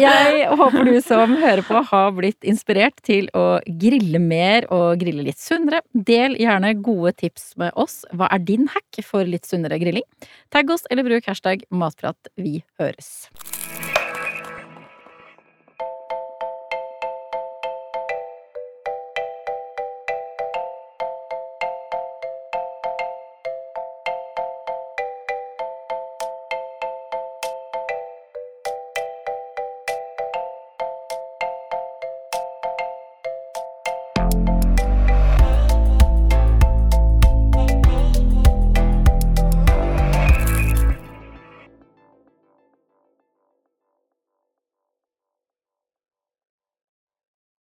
Jeg 0.00 0.48
håper 0.60 0.88
du 0.88 0.94
som 1.04 1.36
hører 1.40 1.64
på 1.66 1.82
har 1.90 2.14
blitt 2.16 2.46
inspirert 2.48 3.00
til 3.06 3.28
å 3.36 3.58
grille 3.82 4.20
mer 4.22 4.68
og 4.74 5.00
grille 5.02 5.26
litt 5.26 5.40
sunnere. 5.42 5.82
Del 5.92 6.38
gjerne 6.40 6.74
gode 6.84 7.14
tips 7.24 7.52
med 7.60 7.74
oss. 7.80 8.02
Hva 8.14 8.30
er 8.32 8.44
din 8.46 8.68
hack 8.72 9.02
for 9.06 9.28
litt 9.28 9.48
sunnere 9.48 9.80
grilling? 9.82 10.06
Tagg 10.54 10.70
oss 10.74 10.88
eller 10.90 11.06
bruk 11.06 11.28
hashtag 11.30 11.66
matprat. 11.74 12.32
Vi 12.40 12.62
høres. 12.80 13.28